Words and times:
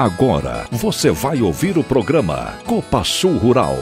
Agora 0.00 0.66
você 0.70 1.10
vai 1.10 1.42
ouvir 1.42 1.76
o 1.76 1.84
programa 1.84 2.54
Copa 2.64 3.04
Sul 3.04 3.36
Rural. 3.36 3.76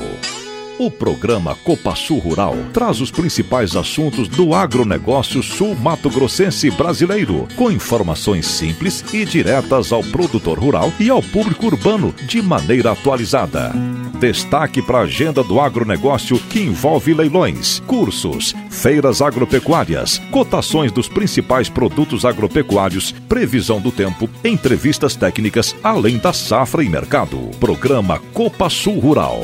O 0.79 0.93
programa 0.93 1.57
Copa 1.57 1.96
Sul 1.96 2.19
Rural 2.21 2.54
traz 2.72 3.01
os 3.01 3.11
principais 3.11 3.75
assuntos 3.75 4.29
do 4.29 4.54
agronegócio 4.54 5.43
sul-mato-grossense 5.43 6.71
brasileiro, 6.71 7.48
com 7.57 7.69
informações 7.69 8.46
simples 8.46 9.05
e 9.12 9.25
diretas 9.25 9.93
ao 9.93 10.05
produtor 10.05 10.56
rural 10.56 10.93
e 11.01 11.11
ao 11.11 11.20
público 11.20 11.66
urbano 11.66 12.14
de 12.29 12.41
maneira 12.41 12.93
atualizada. 12.93 13.73
Destaque 14.20 14.80
para 14.80 14.98
a 14.98 15.02
agenda 15.02 15.43
do 15.43 15.61
agronegócio 15.61 16.38
que 16.38 16.61
envolve 16.61 17.12
leilões, 17.12 17.80
cursos, 17.80 18.55
feiras 18.70 19.20
agropecuárias, 19.20 20.19
cotações 20.30 20.92
dos 20.92 21.09
principais 21.09 21.69
produtos 21.69 22.24
agropecuários, 22.24 23.10
previsão 23.29 23.80
do 23.80 23.91
tempo, 23.91 24.30
entrevistas 24.45 25.16
técnicas, 25.16 25.74
além 25.83 26.19
da 26.19 26.33
safra 26.33 26.84
e 26.84 26.88
mercado. 26.88 27.51
Programa 27.59 28.20
Copa 28.33 28.70
Sul 28.70 29.01
Rural. 29.01 29.42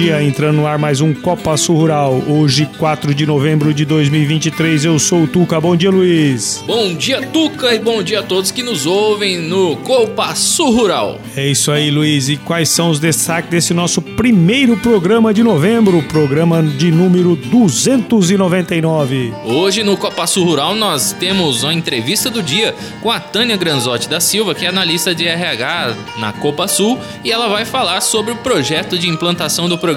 Bom 0.00 0.06
dia, 0.06 0.22
entrando 0.22 0.56
no 0.56 0.66
ar 0.66 0.78
mais 0.78 1.02
um 1.02 1.12
Copa 1.12 1.54
Sul 1.58 1.76
Rural. 1.76 2.22
Hoje, 2.26 2.66
4 2.78 3.14
de 3.14 3.26
novembro 3.26 3.74
de 3.74 3.84
2023, 3.84 4.86
eu 4.86 4.98
sou 4.98 5.24
o 5.24 5.26
Tuca. 5.26 5.60
Bom 5.60 5.76
dia, 5.76 5.90
Luiz. 5.90 6.64
Bom 6.66 6.94
dia, 6.94 7.20
Tuca, 7.26 7.74
e 7.74 7.78
bom 7.78 8.02
dia 8.02 8.20
a 8.20 8.22
todos 8.22 8.50
que 8.50 8.62
nos 8.62 8.86
ouvem 8.86 9.36
no 9.36 9.76
Copa 9.76 10.34
Sul 10.34 10.70
Rural. 10.70 11.20
É 11.36 11.46
isso 11.46 11.70
aí, 11.70 11.90
Luiz. 11.90 12.30
E 12.30 12.38
quais 12.38 12.70
são 12.70 12.88
os 12.88 12.98
destaques 12.98 13.50
desse 13.50 13.74
nosso 13.74 14.00
primeiro 14.00 14.74
programa 14.78 15.34
de 15.34 15.42
novembro, 15.42 16.02
programa 16.04 16.62
de 16.62 16.90
número 16.90 17.36
299? 17.36 19.34
Hoje 19.44 19.82
no 19.82 19.98
Copa 19.98 20.26
Sul 20.26 20.46
Rural 20.46 20.74
nós 20.74 21.12
temos 21.12 21.62
uma 21.62 21.74
entrevista 21.74 22.30
do 22.30 22.42
dia 22.42 22.74
com 23.02 23.10
a 23.10 23.20
Tânia 23.20 23.58
Granzotti 23.58 24.08
da 24.08 24.18
Silva, 24.18 24.54
que 24.54 24.64
é 24.64 24.70
analista 24.70 25.14
de 25.14 25.28
RH 25.28 25.94
na 26.16 26.32
Copa 26.32 26.66
Sul, 26.66 26.98
e 27.22 27.30
ela 27.30 27.48
vai 27.48 27.66
falar 27.66 28.00
sobre 28.00 28.32
o 28.32 28.36
projeto 28.36 28.98
de 28.98 29.06
implantação 29.06 29.68
do 29.68 29.76
programa 29.76 29.89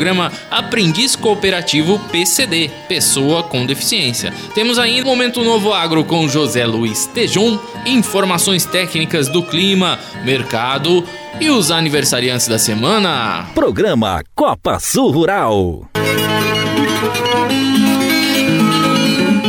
Aprendiz 0.49 1.15
Cooperativo 1.15 1.99
PCD, 2.11 2.69
Pessoa 2.87 3.43
com 3.43 3.65
Deficiência. 3.65 4.33
Temos 4.53 4.77
ainda 4.79 5.03
o 5.03 5.09
Momento 5.09 5.43
Novo 5.43 5.73
Agro 5.73 6.03
com 6.03 6.27
José 6.27 6.65
Luiz 6.65 7.05
Tejon, 7.07 7.59
informações 7.85 8.65
técnicas 8.65 9.27
do 9.27 9.43
clima, 9.43 9.99
mercado 10.23 11.03
e 11.39 11.49
os 11.49 11.71
aniversariantes 11.71 12.47
da 12.47 12.59
semana. 12.59 13.47
Programa 13.53 14.23
Copa 14.35 14.79
Sul 14.79 15.11
Rural. 15.11 15.89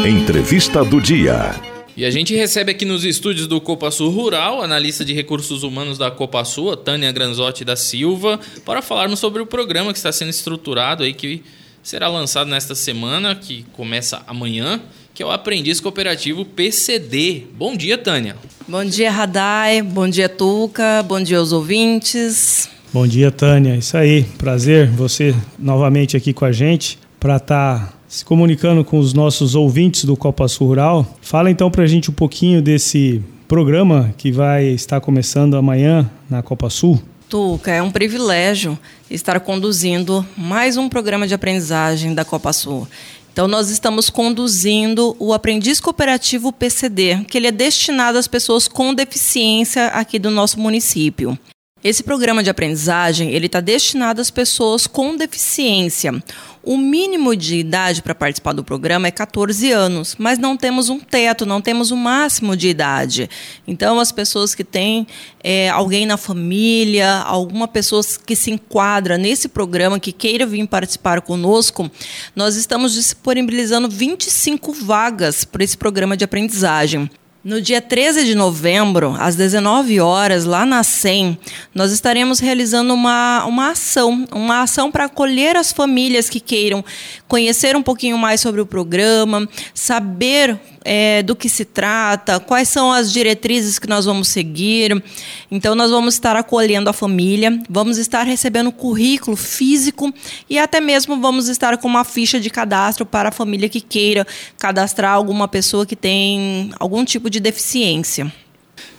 Entrevista 0.07 0.85
do 0.85 1.01
dia. 1.01 1.74
E 1.97 2.05
a 2.05 2.11
gente 2.11 2.35
recebe 2.35 2.73
aqui 2.73 2.85
nos 2.85 3.05
estúdios 3.05 3.47
do 3.47 3.61
Copa 3.61 3.89
Sul 3.89 4.11
Rural, 4.11 4.61
analista 4.61 5.05
de 5.05 5.13
recursos 5.15 5.63
humanos 5.63 5.97
da 5.97 6.11
Copa 6.11 6.45
Sul, 6.45 6.73
a 6.73 6.77
Tânia 6.77 7.13
Granzotti 7.13 7.65
da 7.65 7.77
Silva, 7.77 8.41
para 8.65 8.83
falarmos 8.83 9.21
sobre 9.21 9.41
o 9.41 9.47
programa 9.47 9.93
que 9.93 9.99
está 9.99 10.11
sendo 10.11 10.31
estruturado 10.31 11.05
aí, 11.05 11.15
que 11.15 11.45
será 11.85 12.09
lançado 12.09 12.51
nesta 12.51 12.75
semana, 12.75 13.37
que 13.37 13.65
começa 13.75 14.25
amanhã, 14.27 14.81
que 15.15 15.23
é 15.23 15.27
o 15.27 15.31
Aprendiz 15.31 15.79
Cooperativo 15.79 16.45
PCD. 16.45 17.45
Bom 17.57 17.77
dia, 17.77 17.97
Tânia. 17.97 18.35
Bom 18.67 18.85
dia, 18.85 19.13
Radai. 19.13 19.81
Bom 19.81 20.09
dia, 20.09 20.29
Tuca. 20.29 21.01
Bom 21.05 21.23
dia 21.23 21.39
aos 21.39 21.53
ouvintes. 21.53 22.69
Bom 22.93 23.07
dia, 23.07 23.31
Tânia. 23.31 23.77
Isso 23.77 23.97
aí, 23.97 24.25
prazer 24.37 24.91
você 24.91 25.33
novamente 25.57 26.17
aqui 26.17 26.33
com 26.33 26.45
a 26.45 26.51
gente 26.51 26.99
para 27.21 27.37
estar 27.37 27.87
tá 27.87 27.93
se 28.15 28.25
comunicando 28.25 28.85
com 28.85 28.97
os 29.01 29.13
nossos 29.13 29.57
ouvintes 29.57 30.05
do 30.05 30.17
Copa 30.17 30.47
Sul 30.47 30.69
Rural. 30.69 31.05
Fala 31.21 31.51
então 31.51 31.69
para 31.69 31.83
a 31.83 31.87
gente 31.87 32.13
um 32.13 32.15
pouquinho 32.15 32.63
desse 32.63 33.21
programa 33.49 34.15
que 34.17 34.31
vai 34.31 34.67
estar 34.67 35.01
começando 35.01 35.57
amanhã 35.57 36.09
na 36.31 36.41
Copa 36.41 36.71
Sul. 36.71 37.03
Tuca, 37.29 37.73
é 37.73 37.83
um 37.83 37.91
privilégio 37.91 38.79
estar 39.11 39.41
conduzindo 39.41 40.25
mais 40.37 40.77
um 40.77 40.89
programa 40.89 41.27
de 41.27 41.35
aprendizagem 41.35 42.15
da 42.15 42.25
Copa 42.25 42.53
Sul. 42.53 42.87
Então, 43.33 43.49
nós 43.49 43.69
estamos 43.69 44.09
conduzindo 44.09 45.17
o 45.19 45.33
Aprendiz 45.33 45.81
Cooperativo 45.81 46.53
PCD, 46.53 47.25
que 47.29 47.37
ele 47.37 47.49
é 47.49 47.51
destinado 47.51 48.17
às 48.17 48.29
pessoas 48.29 48.69
com 48.69 48.95
deficiência 48.95 49.89
aqui 49.89 50.21
do 50.21 50.31
nosso 50.31 50.61
município. 50.61 51.37
Esse 51.85 52.03
programa 52.03 52.43
de 52.43 52.49
aprendizagem 52.49 53.33
ele 53.33 53.45
está 53.45 53.61
destinado 53.61 54.19
às 54.19 54.31
pessoas 54.31 54.87
com 54.87 55.19
deficiência. 55.19 56.15
O 56.63 56.79
mínimo 56.79 57.37
de 57.37 57.59
idade 57.59 58.01
para 58.01 58.15
participar 58.15 58.55
do 58.55 58.65
programa 58.65 59.07
é 59.07 59.11
14 59.11 59.71
anos, 59.71 60.17
mas 60.19 60.39
não 60.39 60.57
temos 60.57 60.89
um 60.89 60.99
teto, 60.99 61.45
não 61.45 61.61
temos 61.61 61.91
um 61.91 61.97
máximo 61.97 62.57
de 62.57 62.69
idade. 62.69 63.29
Então, 63.69 64.01
as 64.01 64.11
pessoas 64.11 64.55
que 64.55 64.65
têm 64.65 65.07
é, 65.43 65.69
alguém 65.69 66.07
na 66.07 66.17
família, 66.17 67.19
alguma 67.19 67.69
pessoa 67.69 68.01
que 68.25 68.35
se 68.35 68.51
enquadra 68.51 69.19
nesse 69.19 69.47
programa, 69.47 70.01
que 70.01 70.11
queira 70.11 70.47
vir 70.47 70.67
participar 70.67 71.21
conosco, 71.21 71.91
nós 72.35 72.57
estamos 72.57 72.95
disponibilizando 72.95 73.91
25 73.91 74.73
vagas 74.73 75.45
para 75.45 75.63
esse 75.63 75.77
programa 75.77 76.17
de 76.17 76.25
aprendizagem. 76.25 77.11
No 77.45 77.61
dia 77.61 77.79
13 77.79 78.25
de 78.25 78.35
novembro, 78.35 79.15
às 79.19 79.37
19 79.37 80.01
horas, 80.01 80.47
lá 80.47 80.65
na 80.65 80.83
SEM, 80.83 81.37
nós 81.75 81.93
estaremos 81.93 82.39
realizando 82.39 82.95
uma, 82.95 83.45
uma 83.45 83.73
ação, 83.73 84.27
uma 84.33 84.63
ação 84.63 84.91
para 84.91 85.05
acolher 85.05 85.55
as 85.55 85.71
famílias 85.71 86.31
que 86.31 86.41
queiram 86.41 86.83
conhecer 87.29 87.77
um 87.77 87.83
pouquinho 87.83 88.17
mais 88.17 88.41
sobre 88.41 88.63
o 88.63 88.67
programa, 88.67 89.47
saber 89.75 90.59
é, 90.85 91.23
do 91.23 91.35
que 91.35 91.49
se 91.49 91.65
trata, 91.65 92.39
quais 92.39 92.69
são 92.69 92.93
as 92.93 93.11
diretrizes 93.11 93.79
que 93.79 93.89
nós 93.89 94.05
vamos 94.05 94.29
seguir. 94.29 95.03
Então, 95.51 95.75
nós 95.75 95.91
vamos 95.91 96.15
estar 96.15 96.37
acolhendo 96.37 96.91
a 96.91 96.93
família, 96.93 97.59
vamos 97.69 97.97
estar 97.97 98.25
recebendo 98.25 98.71
currículo 98.71 99.37
físico 99.37 100.13
e 100.49 100.59
até 100.59 100.81
mesmo 100.81 101.21
vamos 101.21 101.49
estar 101.49 101.79
com 101.79 101.89
uma 101.89 102.05
ficha 102.05 102.39
de 102.39 102.51
cadastro 102.51 103.07
para 103.07 103.31
a 103.31 103.33
família 103.33 103.69
que 103.69 103.81
queira 103.81 104.27
cadastrar 104.59 105.15
alguma 105.15 105.49
pessoa 105.49 105.87
que 105.87 105.97
tem 105.97 106.71
algum 106.79 107.05
tipo 107.05 107.31
de 107.31 107.41
deficiência. 107.41 108.31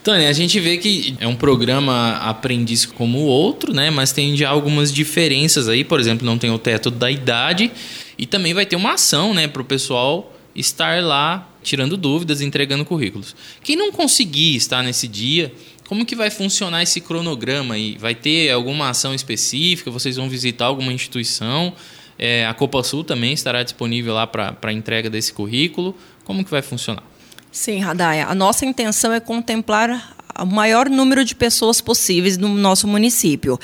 Tânia, 0.02 0.28
a 0.28 0.32
gente 0.32 0.60
vê 0.60 0.78
que 0.78 1.16
é 1.18 1.26
um 1.26 1.34
programa 1.34 2.16
aprendiz 2.18 2.86
como 2.86 3.18
o 3.18 3.26
outro, 3.26 3.74
né? 3.74 3.90
Mas 3.90 4.12
tem 4.12 4.36
já 4.36 4.48
algumas 4.48 4.92
diferenças 4.92 5.68
aí. 5.68 5.82
Por 5.82 5.98
exemplo, 5.98 6.24
não 6.24 6.38
tem 6.38 6.50
o 6.50 6.58
teto 6.58 6.90
da 6.90 7.10
idade 7.10 7.72
e 8.16 8.24
também 8.24 8.54
vai 8.54 8.64
ter 8.64 8.76
uma 8.76 8.92
ação, 8.92 9.34
né, 9.34 9.48
para 9.48 9.60
o 9.60 9.64
pessoal 9.64 10.32
estar 10.54 11.02
lá 11.02 11.46
tirando 11.66 11.96
dúvidas, 11.96 12.40
entregando 12.40 12.84
currículos. 12.84 13.34
Quem 13.62 13.74
não 13.74 13.90
conseguir 13.90 14.54
estar 14.54 14.84
nesse 14.84 15.08
dia, 15.08 15.52
como 15.88 16.06
que 16.06 16.14
vai 16.14 16.30
funcionar 16.30 16.82
esse 16.82 17.00
cronograma 17.00 17.74
aí? 17.74 17.98
Vai 17.98 18.14
ter 18.14 18.50
alguma 18.50 18.88
ação 18.88 19.12
específica? 19.12 19.90
Vocês 19.90 20.16
vão 20.16 20.28
visitar 20.28 20.66
alguma 20.66 20.92
instituição? 20.92 21.74
É, 22.16 22.46
a 22.46 22.54
Copa 22.54 22.82
Sul 22.84 23.02
também 23.02 23.32
estará 23.32 23.64
disponível 23.64 24.14
lá 24.14 24.26
para 24.26 24.72
entrega 24.72 25.10
desse 25.10 25.32
currículo. 25.32 25.94
Como 26.24 26.44
que 26.44 26.50
vai 26.50 26.62
funcionar? 26.62 27.02
Sim, 27.50 27.80
Radaya. 27.80 28.26
A 28.26 28.34
nossa 28.34 28.64
intenção 28.64 29.12
é 29.12 29.18
contemplar 29.18 30.15
o 30.42 30.46
maior 30.46 30.88
número 30.88 31.24
de 31.24 31.34
pessoas 31.34 31.80
possíveis 31.80 32.36
no 32.36 32.48
nosso 32.48 32.86
município. 32.86 33.58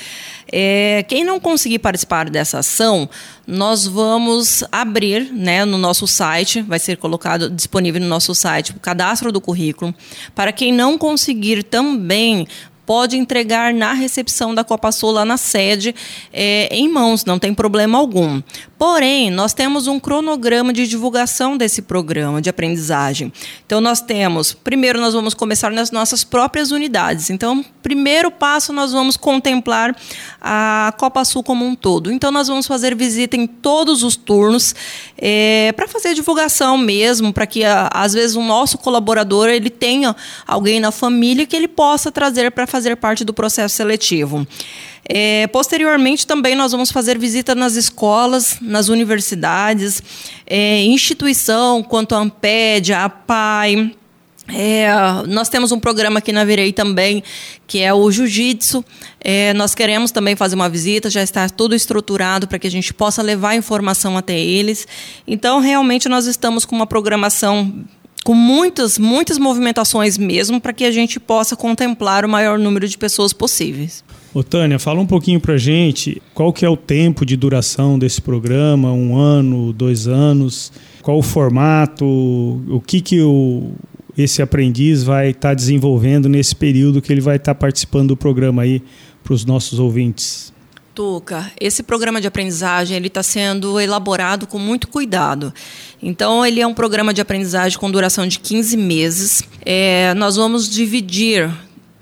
É, 0.51 1.05
quem 1.09 1.25
não 1.25 1.41
conseguir 1.41 1.79
participar 1.79 2.29
dessa 2.29 2.59
ação, 2.59 3.09
nós 3.47 3.87
vamos 3.87 4.63
abrir 4.71 5.33
né, 5.33 5.65
no 5.65 5.79
nosso 5.79 6.07
site, 6.07 6.61
vai 6.61 6.79
ser 6.79 6.97
colocado 6.97 7.49
disponível 7.49 8.01
no 8.01 8.09
nosso 8.09 8.35
site 8.35 8.73
o 8.73 8.81
cadastro 8.81 9.33
do 9.33 9.41
currículo. 9.41 9.95
Para 10.35 10.53
quem 10.53 10.73
não 10.73 10.99
conseguir 10.99 11.63
também 11.63 12.47
pode 12.85 13.17
entregar 13.17 13.73
na 13.73 13.93
recepção 13.93 14.55
da 14.55 14.65
Copa 14.65 14.91
Sul 14.93 15.13
lá 15.13 15.25
na 15.25 15.37
sede 15.37 15.95
é, 16.33 16.69
em 16.71 16.89
mãos, 16.89 17.25
não 17.25 17.39
tem 17.39 17.55
problema 17.55 17.99
algum. 17.99 18.43
Porém, 18.85 19.31
nós 19.31 19.55
temos 19.55 19.87
um 19.87 20.01
cronograma 20.01 20.73
de 20.73 20.89
divulgação 20.89 21.57
desse 21.57 21.83
programa 21.83 22.43
de 22.43 22.51
aprendizagem. 22.51 23.33
Então, 23.65 23.81
nós 23.81 24.01
temos, 24.01 24.55
primeiro, 24.55 25.01
nós 25.01 25.15
vamos 25.15 25.35
começar 25.35 25.71
nas 25.71 25.93
nossas 25.93 26.25
próprias 26.25 26.73
unidades. 26.73 27.31
Então, 27.31 27.65
primeiro 27.81 28.29
passo, 28.29 28.73
nós 28.73 28.91
vamos 28.91 29.17
contemplar 29.17 29.97
a 30.41 30.93
Copa 30.99 31.25
Sul 31.25 31.45
como 31.45 31.65
um 31.65 31.77
todo. 31.77 32.11
Então, 32.11 32.33
nós 32.33 32.49
vamos 32.49 32.67
fazer 32.67 32.97
visita 32.97 33.37
em 33.37 33.47
todos 33.47 34.03
os 34.03 34.17
turnos 34.17 34.75
é, 35.17 35.71
para 35.77 35.87
fazer 35.87 36.13
divulgação 36.13 36.77
mesmo, 36.77 37.33
para 37.33 37.47
que, 37.47 37.63
às 37.65 38.13
vezes, 38.13 38.35
o 38.35 38.43
nosso 38.43 38.79
colaborador 38.79 39.49
ele 39.49 39.71
tenha 39.71 40.17
alguém 40.45 40.81
na 40.81 40.91
família 40.91 41.47
que 41.47 41.55
ele 41.55 41.69
possa 41.69 42.11
trazer 42.11 42.51
para 42.51 42.67
fazer 42.67 42.97
parte 42.97 43.25
do 43.25 43.33
processo 43.33 43.77
seletivo. 43.77 44.45
É, 45.09 45.47
posteriormente, 45.49 46.27
também 46.27 46.55
nós 46.55 46.73
vamos 46.73 46.93
fazer 46.93 47.19
visita 47.19 47.55
nas 47.55 47.75
escolas, 47.75 48.59
nas 48.61 48.89
universidades, 48.89 50.03
é, 50.47 50.83
instituição 50.85 51.83
quanto 51.83 52.15
a 52.15 52.19
Amped, 52.19 52.93
a 52.93 53.05
APAI. 53.05 53.97
É, 54.49 54.89
nós 55.29 55.49
temos 55.49 55.73
um 55.73 55.79
programa 55.79 56.19
aqui 56.19 56.33
na 56.33 56.45
Virei 56.45 56.73
também, 56.73 57.23
que 57.67 57.81
é 57.81 57.93
o 57.93 58.11
Jiu-Jitsu. 58.11 58.85
É, 59.21 59.55
nós 59.55 59.75
queremos 59.75 60.11
também 60.11 60.37
fazer 60.37 60.55
uma 60.55 60.69
visita, 60.69 61.09
já 61.09 61.23
está 61.23 61.49
tudo 61.49 61.75
estruturado 61.75 62.47
para 62.47 62.59
que 62.59 62.67
a 62.67 62.71
gente 62.71 62.93
possa 62.93 63.23
levar 63.23 63.55
informação 63.55 64.17
até 64.17 64.39
eles. 64.39 64.87
Então, 65.27 65.61
realmente, 65.61 66.09
nós 66.09 66.27
estamos 66.27 66.65
com 66.65 66.75
uma 66.77 66.87
programação 66.87 67.85
com 68.25 68.35
muitas, 68.35 68.99
muitas 68.99 69.37
movimentações 69.37 70.17
mesmo, 70.17 70.61
para 70.61 70.73
que 70.73 70.85
a 70.85 70.93
gente 70.93 71.19
possa 71.19 71.57
contemplar 71.57 72.25
o 72.25 72.29
maior 72.29 72.59
número 72.59 72.87
de 72.87 72.97
pessoas 72.97 73.33
possíveis. 73.33 74.05
Ô, 74.35 74.43
Tânia, 74.43 74.79
fala 74.79 74.99
um 74.99 75.07
pouquinho 75.07 75.39
pra 75.39 75.59
gente 75.59 76.23
qual 76.33 76.55
que 76.55 76.65
é 76.65 76.69
o 76.69 76.77
tempo 76.77 77.27
de 77.27 77.37
duração 77.37 77.99
desse 77.99 78.21
programa, 78.21 78.91
um 78.91 79.15
ano, 79.15 79.75
dois 79.75 80.09
anos, 80.09 80.73
qual 81.03 81.19
o 81.19 81.23
formato, 81.23 82.07
o 82.07 82.81
que 82.81 83.03
que 83.03 83.21
o, 83.21 83.73
esse 84.17 84.41
aprendiz 84.41 85.03
vai 85.03 85.31
estar 85.31 85.51
tá 85.51 85.55
desenvolvendo 85.55 86.31
nesse 86.31 86.57
período 86.57 87.03
que 87.03 87.13
ele 87.13 87.21
vai 87.21 87.37
estar 87.37 87.53
tá 87.53 87.61
participando 87.61 88.09
do 88.09 88.17
programa 88.17 88.63
aí 88.63 88.83
para 89.23 89.35
os 89.35 89.45
nossos 89.45 89.79
ouvintes. 89.79 90.51
Tuca, 90.95 91.51
esse 91.61 91.83
programa 91.83 92.19
de 92.19 92.27
aprendizagem 92.27 92.97
ele 92.97 93.09
está 93.09 93.23
sendo 93.23 93.79
elaborado 93.79 94.47
com 94.47 94.59
muito 94.59 94.89
cuidado. 94.89 95.53
Então, 96.03 96.45
ele 96.45 96.61
é 96.61 96.67
um 96.67 96.75
programa 96.75 97.13
de 97.15 97.21
aprendizagem 97.21 97.79
com 97.79 97.91
duração 97.91 98.27
de 98.27 98.39
15 98.39 98.77
meses. 98.77 99.43
É, 99.65 100.13
nós 100.15 100.37
vamos 100.37 100.69
dividir 100.69 101.51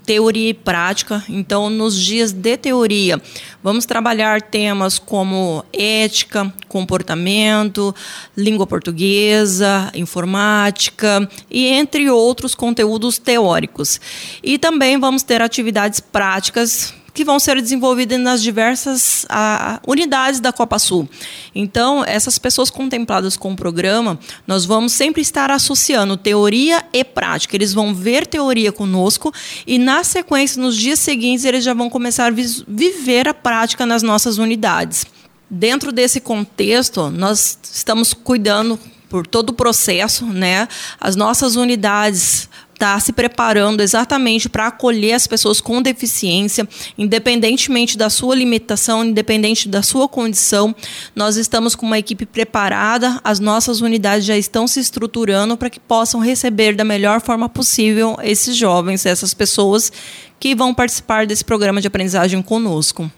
teoria 0.05 0.49
e 0.49 0.53
prática. 0.53 1.23
Então, 1.29 1.69
nos 1.69 1.95
dias 1.99 2.31
de 2.31 2.57
teoria, 2.57 3.21
vamos 3.63 3.85
trabalhar 3.85 4.41
temas 4.41 4.99
como 4.99 5.63
ética, 5.71 6.53
comportamento, 6.67 7.93
língua 8.35 8.65
portuguesa, 8.65 9.91
informática 9.95 11.29
e 11.49 11.67
entre 11.67 12.09
outros 12.09 12.55
conteúdos 12.55 13.17
teóricos. 13.17 13.99
E 14.43 14.57
também 14.57 14.99
vamos 14.99 15.23
ter 15.23 15.41
atividades 15.41 15.99
práticas 15.99 16.93
que 17.13 17.25
vão 17.25 17.39
ser 17.39 17.61
desenvolvidas 17.61 18.19
nas 18.19 18.41
diversas 18.41 19.25
a, 19.29 19.79
unidades 19.85 20.39
da 20.39 20.51
Copa 20.51 20.79
Sul. 20.79 21.09
Então, 21.53 22.03
essas 22.05 22.37
pessoas 22.37 22.69
contempladas 22.69 23.35
com 23.35 23.51
o 23.53 23.55
programa, 23.55 24.19
nós 24.47 24.65
vamos 24.65 24.93
sempre 24.93 25.21
estar 25.21 25.51
associando 25.51 26.15
teoria 26.15 26.83
e 26.93 27.03
prática. 27.03 27.55
Eles 27.55 27.73
vão 27.73 27.93
ver 27.93 28.25
teoria 28.25 28.71
conosco 28.71 29.33
e, 29.67 29.77
na 29.77 30.03
sequência, 30.03 30.61
nos 30.61 30.75
dias 30.75 30.99
seguintes, 30.99 31.45
eles 31.45 31.63
já 31.63 31.73
vão 31.73 31.89
começar 31.89 32.27
a 32.27 32.35
viver 32.67 33.27
a 33.27 33.33
prática 33.33 33.85
nas 33.85 34.01
nossas 34.01 34.37
unidades. 34.37 35.05
Dentro 35.49 35.91
desse 35.91 36.21
contexto, 36.21 37.09
nós 37.09 37.59
estamos 37.73 38.13
cuidando 38.13 38.79
por 39.09 39.27
todo 39.27 39.49
o 39.49 39.53
processo, 39.53 40.25
né? 40.25 40.69
As 40.99 41.17
nossas 41.17 41.57
unidades 41.57 42.47
está 42.81 42.99
se 42.99 43.13
preparando 43.13 43.81
exatamente 43.81 44.49
para 44.49 44.65
acolher 44.65 45.13
as 45.13 45.27
pessoas 45.27 45.61
com 45.61 45.83
deficiência, 45.83 46.67
independentemente 46.97 47.95
da 47.95 48.09
sua 48.09 48.35
limitação, 48.35 49.05
independente 49.05 49.69
da 49.69 49.83
sua 49.83 50.07
condição. 50.07 50.75
Nós 51.15 51.37
estamos 51.37 51.75
com 51.75 51.85
uma 51.85 51.99
equipe 51.99 52.25
preparada, 52.25 53.21
as 53.23 53.39
nossas 53.39 53.81
unidades 53.81 54.25
já 54.25 54.35
estão 54.35 54.65
se 54.65 54.79
estruturando 54.79 55.55
para 55.55 55.69
que 55.69 55.79
possam 55.79 56.19
receber 56.19 56.75
da 56.75 56.83
melhor 56.83 57.21
forma 57.21 57.47
possível 57.47 58.17
esses 58.23 58.55
jovens, 58.55 59.05
essas 59.05 59.31
pessoas 59.31 59.91
que 60.39 60.55
vão 60.55 60.73
participar 60.73 61.27
desse 61.27 61.45
programa 61.45 61.79
de 61.79 61.87
aprendizagem 61.87 62.41
conosco. 62.41 63.11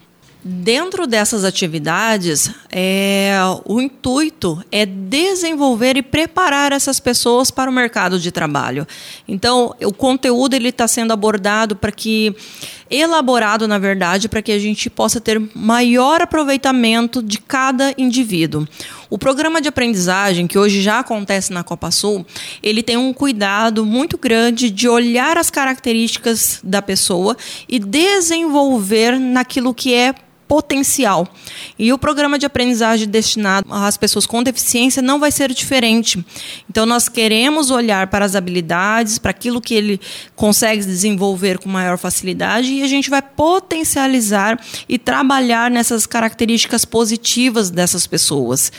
Dentro 0.46 1.06
dessas 1.06 1.42
atividades, 1.42 2.50
é, 2.70 3.32
o 3.64 3.80
intuito 3.80 4.62
é 4.70 4.84
desenvolver 4.84 5.96
e 5.96 6.02
preparar 6.02 6.70
essas 6.70 7.00
pessoas 7.00 7.50
para 7.50 7.70
o 7.70 7.72
mercado 7.72 8.20
de 8.20 8.30
trabalho. 8.30 8.86
Então, 9.26 9.74
o 9.82 9.90
conteúdo 9.90 10.52
ele 10.52 10.68
está 10.68 10.86
sendo 10.86 11.14
abordado 11.14 11.74
para 11.74 11.90
que 11.90 12.36
elaborado, 12.90 13.66
na 13.66 13.78
verdade, 13.78 14.28
para 14.28 14.42
que 14.42 14.52
a 14.52 14.58
gente 14.58 14.90
possa 14.90 15.18
ter 15.18 15.40
maior 15.54 16.20
aproveitamento 16.20 17.22
de 17.22 17.38
cada 17.38 17.94
indivíduo. 17.96 18.68
O 19.08 19.16
programa 19.16 19.62
de 19.62 19.68
aprendizagem, 19.68 20.46
que 20.46 20.58
hoje 20.58 20.82
já 20.82 20.98
acontece 20.98 21.54
na 21.54 21.64
Copa 21.64 21.90
Sul, 21.90 22.26
ele 22.62 22.82
tem 22.82 22.98
um 22.98 23.14
cuidado 23.14 23.86
muito 23.86 24.18
grande 24.18 24.70
de 24.70 24.86
olhar 24.90 25.38
as 25.38 25.48
características 25.48 26.60
da 26.62 26.82
pessoa 26.82 27.34
e 27.66 27.78
desenvolver 27.78 29.18
naquilo 29.18 29.72
que 29.72 29.94
é 29.94 30.14
potencial. 30.46 31.26
E 31.78 31.92
o 31.92 31.98
programa 31.98 32.38
de 32.38 32.46
aprendizagem 32.46 33.08
destinado 33.08 33.66
às 33.72 33.96
pessoas 33.96 34.26
com 34.26 34.42
deficiência 34.42 35.02
não 35.02 35.18
vai 35.18 35.30
ser 35.30 35.52
diferente. 35.52 36.24
Então, 36.68 36.86
nós 36.86 37.08
queremos 37.08 37.70
olhar 37.70 38.08
para 38.08 38.24
as 38.24 38.34
habilidades, 38.34 39.18
para 39.18 39.30
aquilo 39.30 39.60
que 39.60 39.74
ele 39.74 40.00
consegue 40.34 40.84
desenvolver 40.84 41.58
com 41.58 41.68
maior 41.68 41.98
facilidade 41.98 42.72
e 42.72 42.82
a 42.82 42.88
gente 42.88 43.10
vai 43.10 43.22
potencializar 43.22 44.58
e 44.88 44.98
trabalhar 44.98 45.70
nessas 45.70 46.06
características 46.06 46.84
positivas 46.84 47.70
dessas 47.70 48.06
pessoas. 48.06 48.72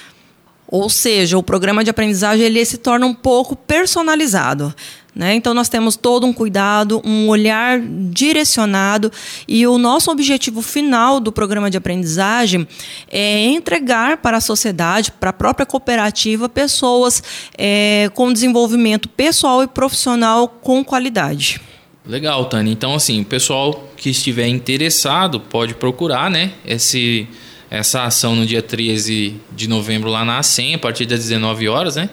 Ou 0.67 0.89
seja, 0.89 1.37
o 1.37 1.43
programa 1.43 1.83
de 1.83 1.89
aprendizagem 1.89 2.45
ele 2.45 2.65
se 2.65 2.77
torna 2.77 3.05
um 3.05 3.13
pouco 3.13 3.55
personalizado. 3.55 4.73
Né? 5.15 5.33
Então, 5.33 5.53
nós 5.53 5.69
temos 5.69 5.95
todo 5.95 6.25
um 6.27 6.33
cuidado, 6.33 7.01
um 7.05 7.29
olhar 7.29 7.79
direcionado, 7.79 9.09
e 9.47 9.65
o 9.65 9.77
nosso 9.77 10.11
objetivo 10.11 10.61
final 10.61 11.21
do 11.21 11.31
programa 11.31 11.71
de 11.71 11.77
aprendizagem 11.77 12.67
é 13.09 13.45
entregar 13.45 14.17
para 14.17 14.37
a 14.37 14.41
sociedade, 14.41 15.13
para 15.13 15.29
a 15.29 15.33
própria 15.33 15.65
cooperativa, 15.65 16.49
pessoas 16.49 17.23
é, 17.57 18.09
com 18.13 18.33
desenvolvimento 18.33 19.07
pessoal 19.07 19.63
e 19.63 19.67
profissional 19.67 20.49
com 20.49 20.83
qualidade. 20.83 21.61
Legal, 22.05 22.45
Tânia. 22.45 22.71
Então, 22.71 22.93
assim, 22.93 23.21
o 23.21 23.25
pessoal 23.25 23.89
que 23.95 24.09
estiver 24.09 24.47
interessado 24.47 25.39
pode 25.39 25.73
procurar 25.75 26.29
né, 26.29 26.51
esse, 26.65 27.27
essa 27.69 28.03
ação 28.03 28.35
no 28.35 28.45
dia 28.45 28.61
13 28.61 29.35
de 29.55 29.67
novembro 29.67 30.09
lá 30.09 30.25
na 30.25 30.37
ASEM, 30.39 30.75
a 30.75 30.77
partir 30.77 31.05
das 31.05 31.19
19 31.19 31.69
horas, 31.69 31.95
né? 31.95 32.09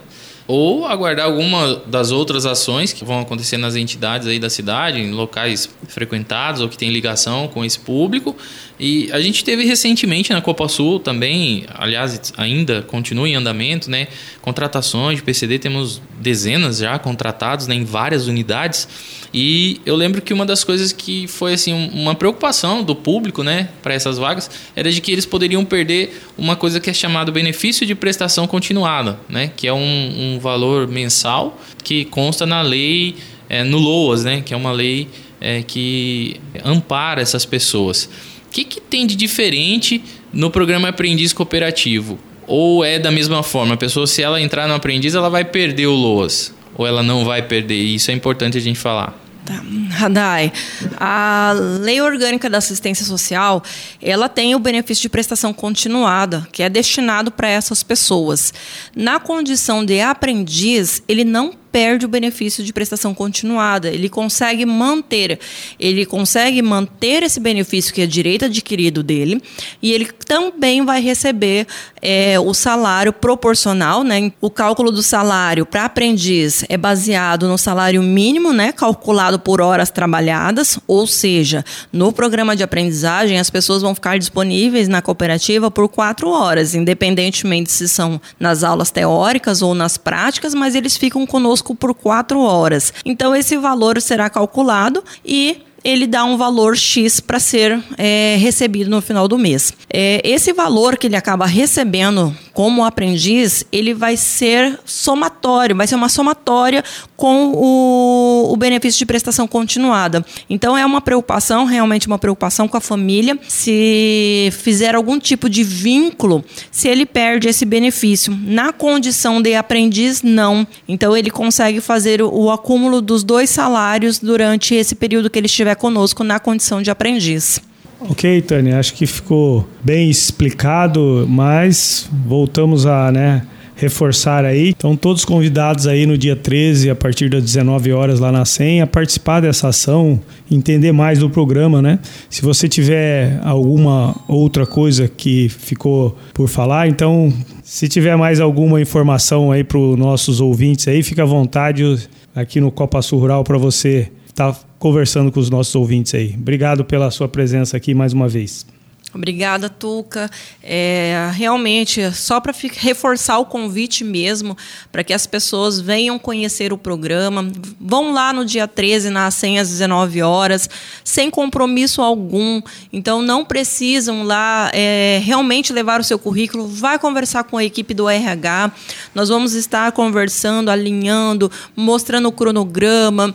Ou 0.47 0.87
aguardar 0.87 1.27
alguma 1.27 1.77
das 1.87 2.11
outras 2.11 2.47
ações 2.47 2.93
que 2.93 3.05
vão 3.05 3.21
acontecer 3.21 3.57
nas 3.57 3.77
entidades 3.77 4.27
aí 4.27 4.39
da 4.39 4.51
cidade, 4.51 5.01
em 5.01 5.13
locais 5.13 5.69
frequentados 5.89 6.61
ou 6.61 6.69
que 6.69 6.77
tem 6.77 6.91
ligação 6.91 7.49
com 7.49 7.65
esse 7.65 7.79
público. 7.79 8.37
E 8.85 9.09
a 9.13 9.21
gente 9.21 9.45
teve 9.45 9.65
recentemente 9.65 10.33
na 10.33 10.41
Copa 10.41 10.67
Sul 10.67 10.99
também, 10.99 11.65
aliás, 11.73 12.33
ainda 12.37 12.83
continua 12.83 13.29
em 13.29 13.37
andamento, 13.37 13.89
né? 13.89 14.09
Contratações 14.41 15.19
de 15.19 15.23
PCD, 15.23 15.61
temos 15.61 16.03
dezenas 16.19 16.79
já 16.79 16.99
contratados 16.99 17.69
né, 17.69 17.77
em 17.77 17.85
várias 17.85 18.27
unidades. 18.27 18.89
E 19.33 19.81
eu 19.87 19.95
lembro 19.95 20.21
que 20.21 20.35
uma 20.35 20.45
das 20.45 20.65
coisas 20.65 20.91
que 20.91 21.29
foi 21.29 21.53
assim 21.53 21.73
uma 21.95 22.17
preocupação 22.17 22.83
do 22.83 22.97
público, 22.97 23.45
né, 23.45 23.69
para 23.85 23.95
essas 23.95 24.19
vagas, 24.19 24.51
era 24.75 24.91
de 24.91 25.01
que 25.01 25.13
eles 25.13 25.27
poderiam 25.27 25.65
perder 25.65 26.21
uma 26.37 26.57
coisa 26.57 26.81
que 26.81 26.91
é 26.91 26.93
chamado 26.93 27.31
benefício 27.31 27.87
de 27.87 27.95
prestação 27.95 28.49
continuada, 28.49 29.17
né, 29.29 29.53
que 29.57 29.69
é 29.69 29.73
um, 29.73 30.35
um 30.35 30.41
valor 30.41 30.89
mensal 30.89 31.57
que 31.85 32.05
consta 32.07 32.45
na 32.45 32.61
lei 32.61 33.15
é, 33.49 33.63
no 33.63 33.79
LOAS, 33.79 34.25
né, 34.25 34.41
que 34.41 34.53
é 34.53 34.57
uma 34.57 34.73
lei 34.73 35.09
é, 35.41 35.63
que 35.63 36.41
ampara 36.65 37.23
essas 37.23 37.45
pessoas. 37.45 38.09
Que, 38.53 38.65
que 38.65 38.81
tem 38.81 39.07
de 39.07 39.17
diferente 39.17 40.05
no 40.33 40.51
programa 40.51 40.89
Aprendiz 40.89 41.33
Cooperativo? 41.33 42.19
Ou 42.47 42.85
é 42.85 42.99
da 42.99 43.11
mesma 43.11 43.43
forma? 43.43 43.75
A 43.75 43.77
pessoa, 43.77 44.07
se 44.07 44.23
ela 44.23 44.41
entrar 44.41 44.69
no 44.69 44.75
aprendiz, 44.75 45.15
ela 45.15 45.31
vai 45.31 45.45
perder 45.45 45.87
o 45.87 45.95
LOAS? 45.95 46.55
Ou 46.77 46.87
ela 46.87 47.03
não 47.03 47.25
vai 47.25 47.43
perder? 47.43 47.83
Isso 47.83 48.11
é 48.11 48.15
importante 48.15 48.59
a 48.59 48.61
gente 48.61 48.79
falar. 48.79 49.19
Tá. 49.45 49.61
Radai, 49.91 50.53
a 50.99 51.53
Lei 51.81 52.01
Orgânica 52.01 52.49
da 52.49 52.59
Assistência 52.59 53.05
Social, 53.05 53.63
ela 54.01 54.29
tem 54.29 54.55
o 54.55 54.59
benefício 54.59 55.03
de 55.03 55.09
prestação 55.09 55.53
continuada, 55.53 56.47
que 56.53 56.63
é 56.63 56.69
destinado 56.69 57.31
para 57.31 57.49
essas 57.49 57.83
pessoas. 57.83 58.55
Na 58.95 59.19
condição 59.19 59.85
de 59.85 60.01
aprendiz, 60.01 61.03
ele 61.09 61.25
não 61.25 61.55
perde 61.73 62.05
o 62.05 62.09
benefício 62.09 62.63
de 62.63 62.73
prestação 62.73 63.15
continuada. 63.15 63.89
Ele 63.89 64.09
consegue 64.09 64.67
manter, 64.67 65.41
ele 65.81 66.05
consegue 66.05 66.61
manter 66.61 67.23
esse 67.23 67.41
benefício 67.41 67.95
que 67.95 68.03
é 68.03 68.07
direito 68.07 68.45
adquirido 68.45 69.03
dele 69.03 69.43
e 69.81 69.93
ele 69.93 70.07
também 70.27 70.85
vai 70.85 71.01
receber 71.01 71.67
é, 72.01 72.39
o 72.39 72.53
salário 72.53 73.13
proporcional, 73.13 74.05
né? 74.05 74.33
O 74.41 74.51
cálculo 74.51 74.91
do 74.91 75.03
salário 75.03 75.65
para 75.65 75.87
aprendiz 75.87 76.65
é 76.69 76.77
baseado 76.77 77.49
no 77.49 77.57
salário 77.57 78.03
mínimo, 78.03 78.53
né? 78.53 78.73
Calculado 78.73 79.39
por 79.39 79.61
horas 79.61 79.91
trabalhadas, 79.91 80.79
ou 80.87 81.07
seja, 81.07 81.65
no 81.93 82.13
programa 82.13 82.55
de 82.55 82.63
aprendizagem 82.63 83.39
as 83.39 83.49
pessoas 83.49 83.83
vão 83.83 83.95
ficar 83.95 84.19
disponíveis 84.19 84.89
na 84.89 85.01
cooperativa 85.01 85.71
por 85.71 85.89
quatro 85.89 86.29
horas, 86.29 86.75
independentemente 86.75 87.73
se 87.73 87.89
são 87.89 88.21
nas 88.39 88.63
aulas 88.63 88.91
teóricas 88.91 89.63
ou 89.63 89.75
nas 89.75 89.97
práticas, 89.97 90.55
mas 90.55 90.75
eles 90.75 90.97
ficam 90.97 91.27
conosco 91.27 91.62
por 91.63 91.95
quatro 91.95 92.41
horas. 92.41 92.93
Então, 93.05 93.35
esse 93.35 93.57
valor 93.57 94.01
será 94.01 94.29
calculado 94.29 95.03
e 95.25 95.63
ele 95.85 96.07
dá 96.07 96.25
um 96.25 96.37
valor 96.37 96.77
X 96.77 97.21
para 97.21 97.39
ser 97.39 97.83
é, 97.99 98.37
recebido 98.39 98.91
no 98.91 99.01
final 99.01 99.27
do 99.27 99.39
mês. 99.39 99.73
É, 99.93 100.21
esse 100.25 100.53
valor 100.53 100.97
que 100.97 101.07
ele 101.07 101.17
acaba 101.17 101.47
recebendo 101.47 102.35
como 102.53 102.85
aprendiz, 102.85 103.65
ele 103.73 103.95
vai 103.95 104.17
ser 104.17 104.79
somatório, 104.85 105.75
vai 105.75 105.87
ser 105.87 105.95
uma 105.95 106.09
somatória 106.09 106.85
com 107.17 107.53
o 107.55 108.57
benefício 108.57 108.99
de 108.99 109.07
prestação 109.07 109.47
continuada. 109.49 110.25
Então 110.51 110.77
é 110.77 110.85
uma 110.85 111.01
preocupação, 111.01 111.65
realmente 111.65 112.07
uma 112.07 112.19
preocupação 112.19 112.69
com 112.69 112.77
a 112.77 112.81
família. 112.81 113.39
Se 113.49 114.51
fizer 114.53 114.95
algum 114.95 115.19
tipo 115.19 115.49
de 115.49 115.65
vínculo, 115.65 116.45
se 116.71 116.89
ele 116.89 117.07
perde 117.07 117.49
esse 117.49 117.65
benefício. 117.65 118.37
Na 118.45 118.73
condição 118.73 119.41
de 119.41 119.55
aprendiz, 119.55 120.23
não. 120.23 120.67
Então 120.87 121.17
ele 121.17 121.31
consegue 121.31 121.81
fazer 121.81 122.21
o, 122.21 122.29
o 122.29 122.51
acúmulo 122.51 123.01
dos 123.01 123.25
dois 123.25 123.49
salários 123.51 124.19
durante 124.19 124.75
esse 124.75 124.95
período 124.95 125.31
que 125.31 125.39
ele 125.39 125.47
estiver 125.47 125.72
conosco 125.75 126.25
na 126.25 126.39
condição 126.39 126.83
de 126.83 126.91
aprendiz. 126.91 127.61
Ok, 128.01 128.43
Tânia, 128.43 128.79
acho 128.79 128.95
que 128.95 129.07
ficou 129.07 129.67
bem 129.83 130.11
explicado, 130.11 131.25
mas 131.29 132.09
voltamos 132.27 132.85
a 132.85 133.13
né, 133.13 133.43
reforçar 133.77 134.45
aí. 134.45 134.71
Então, 134.71 134.97
todos 134.97 135.25
convidados 135.25 135.87
aí 135.87 136.05
no 136.05 136.19
dia 136.19 136.35
13, 136.35 136.91
a 136.91 136.97
partir 136.97 137.29
das 137.29 137.43
19 137.43 137.93
horas 137.93 138.19
lá 138.19 138.33
na 138.33 138.45
SEM, 138.45 138.81
a 138.81 138.87
participar 138.87 139.41
dessa 139.41 139.69
ação, 139.69 140.21
entender 140.51 140.93
mais 140.93 141.21
do 141.21 141.31
programa, 141.31 141.81
né? 141.81 141.99
Se 142.29 142.43
você 142.43 142.69
tiver 142.69 143.41
alguma 143.45 144.17
outra 144.27 144.67
coisa 144.67 145.09
que 145.09 145.49
ficou 145.49 146.17
por 146.35 146.49
falar, 146.49 146.89
então, 146.89 147.33
se 147.63 147.89
tiver 147.89 148.17
mais 148.17 148.41
alguma 148.41 148.81
informação 148.81 149.53
aí 149.53 149.63
para 149.63 149.79
os 149.79 149.97
nossos 149.97 150.41
ouvintes 150.41 150.89
aí, 150.89 151.03
fica 151.03 151.23
à 151.23 151.27
vontade 151.27 152.09
aqui 152.35 152.61
no 152.61 152.71
Copa 152.71 153.01
Sul 153.01 153.21
Rural 153.21 153.45
para 153.45 153.59
você 153.59 154.11
estar 154.27 154.53
tá 154.53 154.61
conversando 154.83 155.31
com 155.31 155.39
os 155.39 155.49
nossos 155.49 155.73
ouvintes 155.77 156.13
aí. 156.13 156.35
Obrigado 156.37 156.85
pela 156.85 157.09
sua 157.13 157.29
presença 157.29 157.77
aqui 157.77 157.95
mais 157.95 158.13
uma 158.13 158.29
vez. 158.29 158.67
Obrigada, 159.15 159.69
Tuca. 159.69 160.29
É, 160.61 161.31
realmente, 161.35 162.11
só 162.13 162.41
para 162.41 162.53
reforçar 162.79 163.39
o 163.39 163.45
convite 163.45 164.03
mesmo, 164.03 164.57
para 164.91 165.05
que 165.05 165.13
as 165.13 165.25
pessoas 165.25 165.81
venham 165.81 166.19
conhecer 166.19 166.73
o 166.73 166.79
programa. 166.79 167.49
Vão 167.81 168.13
lá 168.13 168.33
no 168.33 168.45
dia 168.45 168.67
13, 168.67 169.09
na 169.09 169.31
senha 169.31 169.63
às 169.63 169.69
19 169.69 170.21
horas, 170.21 170.69
sem 171.05 171.31
compromisso 171.31 172.03
algum. 172.03 172.61
Então, 172.93 173.23
não 173.23 173.45
precisam 173.45 174.25
lá 174.25 174.69
é, 174.75 175.21
realmente 175.23 175.73
levar 175.73 176.01
o 176.01 176.05
seu 176.05 176.19
currículo. 176.19 176.67
Vai 176.67 176.99
conversar 176.99 177.45
com 177.45 177.57
a 177.57 177.63
equipe 177.63 177.95
do 177.95 178.09
RH. 178.09 178.73
Nós 179.15 179.29
vamos 179.29 179.55
estar 179.55 179.93
conversando, 179.93 180.73
alinhando, 180.73 181.49
mostrando 181.77 182.27
o 182.27 182.33
cronograma 182.33 183.33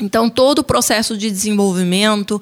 então, 0.00 0.28
todo 0.28 0.58
o 0.58 0.64
processo 0.64 1.16
de 1.16 1.30
desenvolvimento, 1.30 2.40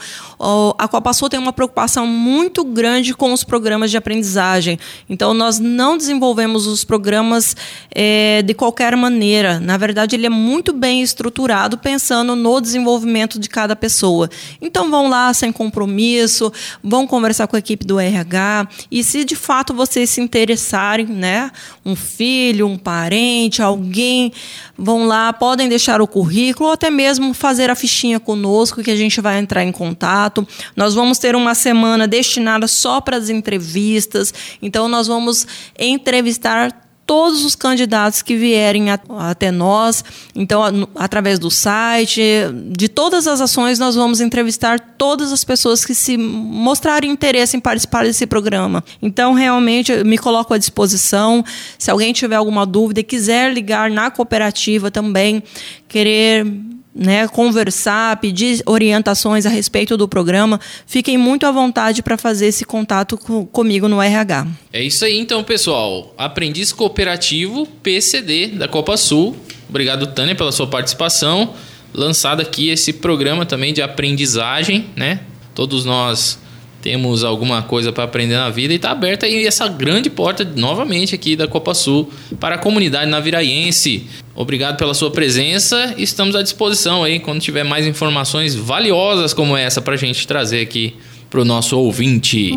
a 0.76 0.88
Copasul 0.88 1.28
tem 1.28 1.38
uma 1.38 1.52
preocupação 1.52 2.04
muito 2.04 2.64
grande 2.64 3.14
com 3.14 3.32
os 3.32 3.44
programas 3.44 3.92
de 3.92 3.96
aprendizagem. 3.96 4.78
Então, 5.08 5.32
nós 5.32 5.60
não 5.60 5.96
desenvolvemos 5.96 6.66
os 6.66 6.82
programas 6.82 7.56
é, 7.94 8.42
de 8.42 8.54
qualquer 8.54 8.96
maneira. 8.96 9.60
Na 9.60 9.76
verdade, 9.76 10.16
ele 10.16 10.26
é 10.26 10.30
muito 10.30 10.72
bem 10.72 11.00
estruturado, 11.00 11.78
pensando 11.78 12.34
no 12.34 12.60
desenvolvimento 12.60 13.38
de 13.38 13.48
cada 13.48 13.76
pessoa. 13.76 14.28
Então, 14.60 14.90
vão 14.90 15.08
lá 15.08 15.32
sem 15.32 15.52
compromisso, 15.52 16.52
vão 16.82 17.06
conversar 17.06 17.46
com 17.46 17.54
a 17.54 17.60
equipe 17.60 17.86
do 17.86 18.00
RH. 18.00 18.68
E 18.90 19.04
se 19.04 19.24
de 19.24 19.36
fato 19.36 19.72
vocês 19.72 20.10
se 20.10 20.20
interessarem, 20.20 21.06
né, 21.06 21.52
um 21.84 21.94
filho, 21.94 22.66
um 22.66 22.76
parente, 22.76 23.62
alguém, 23.62 24.32
vão 24.76 25.06
lá, 25.06 25.32
podem 25.32 25.68
deixar 25.68 26.00
o 26.00 26.06
currículo 26.06 26.68
ou 26.68 26.74
até 26.74 26.90
mesmo 26.90 27.32
fazer 27.32 27.70
a 27.70 27.74
fichinha 27.74 28.18
conosco 28.20 28.82
que 28.82 28.90
a 28.90 28.96
gente 28.96 29.20
vai 29.20 29.38
entrar 29.38 29.64
em 29.64 29.72
contato. 29.72 30.46
Nós 30.76 30.94
vamos 30.94 31.18
ter 31.18 31.34
uma 31.36 31.54
semana 31.54 32.06
destinada 32.06 32.66
só 32.66 33.00
para 33.00 33.16
as 33.16 33.28
entrevistas. 33.28 34.34
Então 34.60 34.88
nós 34.88 35.06
vamos 35.06 35.46
entrevistar 35.78 36.83
todos 37.06 37.44
os 37.44 37.54
candidatos 37.54 38.22
que 38.22 38.36
vierem 38.36 38.86
até 38.90 39.50
nós. 39.50 40.04
Então, 40.34 40.88
através 40.94 41.38
do 41.38 41.50
site, 41.50 42.22
de 42.70 42.88
todas 42.88 43.26
as 43.26 43.40
ações, 43.40 43.78
nós 43.78 43.94
vamos 43.94 44.20
entrevistar 44.20 44.80
todas 44.80 45.32
as 45.32 45.44
pessoas 45.44 45.84
que 45.84 45.94
se 45.94 46.16
mostrarem 46.16 47.10
interesse 47.10 47.56
em 47.56 47.60
participar 47.60 48.04
desse 48.04 48.26
programa. 48.26 48.82
Então, 49.02 49.34
realmente, 49.34 50.04
me 50.04 50.18
coloco 50.18 50.54
à 50.54 50.58
disposição. 50.58 51.44
Se 51.78 51.90
alguém 51.90 52.12
tiver 52.12 52.36
alguma 52.36 52.64
dúvida 52.64 53.00
e 53.00 53.04
quiser 53.04 53.52
ligar 53.52 53.90
na 53.90 54.10
cooperativa 54.10 54.90
também, 54.90 55.42
querer 55.88 56.46
né, 56.94 57.26
conversar, 57.26 58.18
pedir 58.18 58.62
orientações 58.66 59.44
a 59.44 59.48
respeito 59.48 59.96
do 59.96 60.06
programa, 60.06 60.60
fiquem 60.86 61.18
muito 61.18 61.44
à 61.44 61.50
vontade 61.50 62.02
para 62.02 62.16
fazer 62.16 62.46
esse 62.46 62.64
contato 62.64 63.18
com, 63.18 63.44
comigo 63.44 63.88
no 63.88 64.00
RH. 64.00 64.46
É 64.72 64.82
isso 64.82 65.04
aí 65.04 65.18
então, 65.18 65.42
pessoal. 65.42 66.14
Aprendiz 66.16 66.72
Cooperativo 66.72 67.66
PCD 67.82 68.48
da 68.48 68.68
Copa 68.68 68.96
Sul. 68.96 69.36
Obrigado, 69.68 70.06
Tânia, 70.08 70.34
pela 70.34 70.52
sua 70.52 70.66
participação. 70.66 71.54
Lançado 71.92 72.40
aqui 72.40 72.68
esse 72.68 72.92
programa 72.92 73.44
também 73.44 73.72
de 73.72 73.82
aprendizagem, 73.82 74.86
né? 74.96 75.20
Todos 75.54 75.84
nós 75.84 76.38
temos 76.84 77.24
alguma 77.24 77.62
coisa 77.62 77.90
para 77.90 78.04
aprender 78.04 78.36
na 78.36 78.50
vida 78.50 78.74
e 78.74 78.76
está 78.76 78.90
aberta 78.90 79.24
aí 79.24 79.46
essa 79.46 79.66
grande 79.66 80.10
porta 80.10 80.44
novamente 80.44 81.14
aqui 81.14 81.34
da 81.34 81.48
Copa 81.48 81.72
Sul 81.72 82.10
para 82.38 82.56
a 82.56 82.58
comunidade 82.58 83.10
naviraiense. 83.10 84.06
Obrigado 84.34 84.76
pela 84.76 84.92
sua 84.92 85.10
presença. 85.10 85.94
Estamos 85.96 86.36
à 86.36 86.42
disposição 86.42 87.02
aí 87.02 87.20
quando 87.20 87.40
tiver 87.40 87.64
mais 87.64 87.86
informações 87.86 88.54
valiosas 88.54 89.32
como 89.32 89.56
essa 89.56 89.80
para 89.80 89.94
a 89.94 89.96
gente 89.96 90.26
trazer 90.26 90.60
aqui 90.60 90.94
para 91.30 91.40
o 91.40 91.44
nosso 91.44 91.78
ouvinte. 91.78 92.52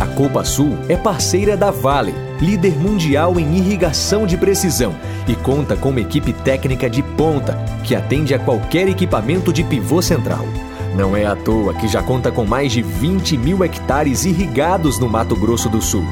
A 0.00 0.06
Copa 0.06 0.46
Sul 0.46 0.78
é 0.88 0.96
parceira 0.96 1.58
da 1.58 1.70
Vale, 1.70 2.14
líder 2.40 2.72
mundial 2.72 3.38
em 3.38 3.58
irrigação 3.58 4.26
de 4.26 4.38
precisão 4.38 4.96
e 5.28 5.34
conta 5.34 5.76
com 5.76 5.90
uma 5.90 6.00
equipe 6.00 6.32
técnica 6.32 6.88
de 6.88 7.02
ponta 7.02 7.52
que 7.84 7.94
atende 7.94 8.32
a 8.32 8.38
qualquer 8.38 8.88
equipamento 8.88 9.52
de 9.52 9.62
pivô 9.62 10.00
central. 10.00 10.48
Não 10.94 11.16
é 11.16 11.24
à 11.24 11.34
toa 11.34 11.72
que 11.72 11.88
já 11.88 12.02
conta 12.02 12.30
com 12.30 12.44
mais 12.44 12.72
de 12.72 12.82
20 12.82 13.38
mil 13.38 13.64
hectares 13.64 14.26
irrigados 14.26 14.98
no 14.98 15.08
Mato 15.08 15.34
Grosso 15.34 15.68
do 15.68 15.80
Sul. 15.80 16.04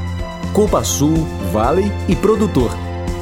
Copa 0.54 0.82
Sul, 0.82 1.26
Vale 1.52 1.92
e 2.08 2.16
Produtor. 2.16 2.70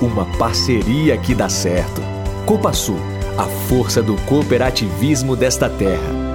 Uma 0.00 0.24
parceria 0.38 1.18
que 1.18 1.34
dá 1.34 1.48
certo. 1.48 2.00
Copa 2.46 2.72
Sul, 2.72 2.98
a 3.36 3.44
força 3.68 4.00
do 4.00 4.14
cooperativismo 4.22 5.34
desta 5.34 5.68
terra. 5.68 6.28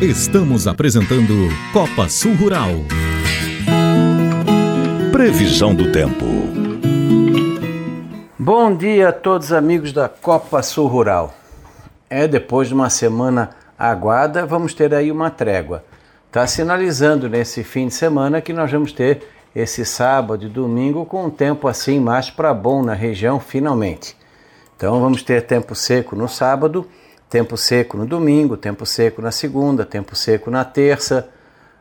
Estamos 0.00 0.66
apresentando 0.66 1.34
Copa 1.72 2.08
Sul 2.08 2.34
Rural. 2.34 2.70
Previsão 5.12 5.74
do 5.74 5.92
tempo. 5.92 6.24
Bom 8.38 8.74
dia 8.74 9.10
a 9.10 9.12
todos 9.12 9.52
amigos 9.52 9.92
da 9.92 10.08
Copa 10.08 10.62
Sul 10.62 10.86
Rural. 10.86 11.34
É, 12.08 12.28
depois 12.28 12.68
de 12.68 12.74
uma 12.74 12.88
semana 12.88 13.50
aguada, 13.76 14.46
vamos 14.46 14.72
ter 14.72 14.94
aí 14.94 15.10
uma 15.10 15.28
trégua. 15.28 15.84
Está 16.28 16.46
sinalizando 16.46 17.28
nesse 17.28 17.64
fim 17.64 17.88
de 17.88 17.94
semana 17.94 18.40
que 18.40 18.52
nós 18.52 18.70
vamos 18.70 18.92
ter 18.92 19.22
esse 19.54 19.84
sábado 19.84 20.44
e 20.44 20.48
domingo 20.48 21.04
com 21.04 21.24
um 21.24 21.30
tempo 21.30 21.66
assim 21.66 21.98
mais 21.98 22.30
para 22.30 22.54
bom 22.54 22.82
na 22.82 22.94
região, 22.94 23.40
finalmente. 23.40 24.16
Então 24.76 25.00
vamos 25.00 25.22
ter 25.22 25.46
tempo 25.46 25.74
seco 25.74 26.14
no 26.14 26.28
sábado, 26.28 26.86
tempo 27.28 27.56
seco 27.56 27.96
no 27.96 28.06
domingo, 28.06 28.56
tempo 28.56 28.84
seco 28.84 29.22
na 29.22 29.32
segunda, 29.32 29.84
tempo 29.84 30.14
seco 30.14 30.50
na 30.50 30.64
terça. 30.64 31.28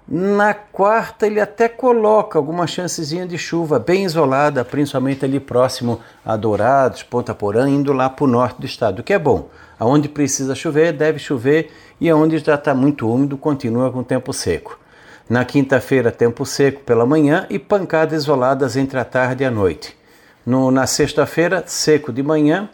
Na 0.07 0.53
quarta 0.53 1.25
ele 1.25 1.39
até 1.39 1.67
coloca 1.67 2.37
alguma 2.37 2.67
chancezinha 2.67 3.25
de 3.25 3.39
chuva 3.39 3.79
bem 3.79 4.03
isolada, 4.03 4.63
principalmente 4.63 5.25
ali 5.25 5.39
próximo 5.39 5.99
a 6.23 6.37
Dourados, 6.37 7.01
Ponta 7.01 7.33
Porã, 7.33 7.67
indo 7.67 7.91
lá 7.91 8.07
para 8.07 8.23
o 8.23 8.27
norte 8.27 8.59
do 8.59 8.67
estado, 8.67 8.99
o 8.99 9.03
que 9.03 9.13
é 9.13 9.17
bom. 9.17 9.49
Aonde 9.79 10.07
precisa 10.07 10.53
chover, 10.53 10.93
deve 10.93 11.17
chover 11.17 11.71
e 11.99 12.07
aonde 12.07 12.37
já 12.37 12.53
está 12.53 12.75
muito 12.75 13.11
úmido, 13.11 13.35
continua 13.35 13.91
com 13.91 14.03
tempo 14.03 14.31
seco. 14.31 14.79
Na 15.27 15.43
quinta-feira, 15.43 16.11
tempo 16.11 16.45
seco 16.45 16.81
pela 16.81 17.03
manhã 17.03 17.47
e 17.49 17.57
pancadas 17.57 18.21
isoladas 18.21 18.77
entre 18.77 18.99
a 18.99 19.03
tarde 19.03 19.43
e 19.43 19.47
a 19.47 19.49
noite. 19.49 19.97
No, 20.45 20.69
na 20.69 20.85
sexta-feira, 20.85 21.63
seco 21.65 22.13
de 22.13 22.21
manhã 22.21 22.69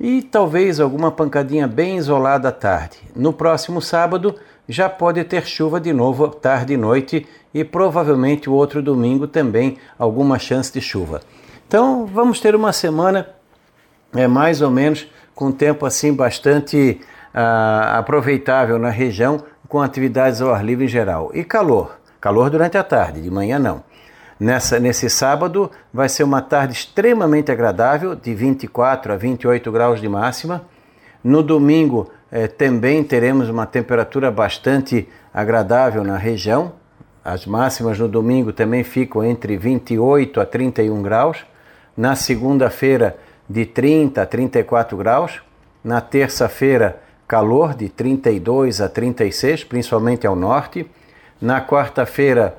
e 0.00 0.22
talvez 0.22 0.80
alguma 0.80 1.12
pancadinha 1.12 1.68
bem 1.68 1.96
isolada 1.96 2.48
à 2.48 2.52
tarde. 2.52 2.98
No 3.14 3.32
próximo 3.32 3.80
sábado, 3.80 4.34
já 4.68 4.88
pode 4.88 5.22
ter 5.24 5.46
chuva 5.46 5.80
de 5.80 5.92
novo 5.92 6.28
tarde 6.28 6.74
e 6.74 6.76
noite 6.76 7.26
e 7.52 7.64
provavelmente 7.64 8.48
o 8.48 8.52
outro 8.52 8.82
domingo 8.82 9.26
também 9.26 9.78
alguma 9.98 10.38
chance 10.38 10.72
de 10.72 10.80
chuva. 10.80 11.20
Então 11.66 12.06
vamos 12.06 12.40
ter 12.40 12.54
uma 12.54 12.72
semana 12.72 13.28
é 14.14 14.26
mais 14.28 14.62
ou 14.62 14.70
menos 14.70 15.08
com 15.34 15.50
tempo 15.50 15.84
assim 15.84 16.14
bastante 16.14 17.00
uh, 17.34 17.98
aproveitável 17.98 18.78
na 18.78 18.90
região, 18.90 19.42
com 19.68 19.82
atividades 19.82 20.40
ao 20.40 20.54
ar 20.54 20.64
livre 20.64 20.84
em 20.84 20.88
geral. 20.88 21.30
E 21.34 21.42
calor, 21.42 21.98
calor 22.20 22.48
durante 22.48 22.78
a 22.78 22.84
tarde, 22.84 23.20
de 23.20 23.30
manhã 23.30 23.58
não. 23.58 23.82
Nessa, 24.38 24.78
nesse 24.78 25.08
sábado 25.08 25.70
vai 25.92 26.08
ser 26.08 26.22
uma 26.22 26.40
tarde 26.40 26.74
extremamente 26.74 27.50
agradável, 27.50 28.14
de 28.14 28.34
24 28.34 29.12
a 29.12 29.16
28 29.16 29.72
graus 29.72 30.00
de 30.00 30.08
máxima. 30.08 30.62
No 31.22 31.42
domingo 31.42 32.10
eh, 32.34 32.48
também 32.48 33.04
teremos 33.04 33.48
uma 33.48 33.64
temperatura 33.64 34.28
bastante 34.28 35.08
agradável 35.32 36.02
na 36.02 36.16
região. 36.16 36.72
As 37.24 37.46
máximas 37.46 37.96
no 37.96 38.08
domingo 38.08 38.52
também 38.52 38.82
ficam 38.82 39.24
entre 39.24 39.56
28 39.56 40.40
a 40.40 40.44
31 40.44 41.00
graus. 41.00 41.46
Na 41.96 42.16
segunda-feira 42.16 43.16
de 43.48 43.64
30 43.64 44.20
a 44.20 44.26
34 44.26 44.96
graus. 44.96 45.42
Na 45.84 46.00
terça-feira, 46.00 47.00
calor 47.28 47.72
de 47.72 47.88
32 47.88 48.80
a 48.80 48.88
36, 48.88 49.62
principalmente 49.62 50.26
ao 50.26 50.34
norte. 50.34 50.90
Na 51.40 51.64
quarta-feira, 51.64 52.58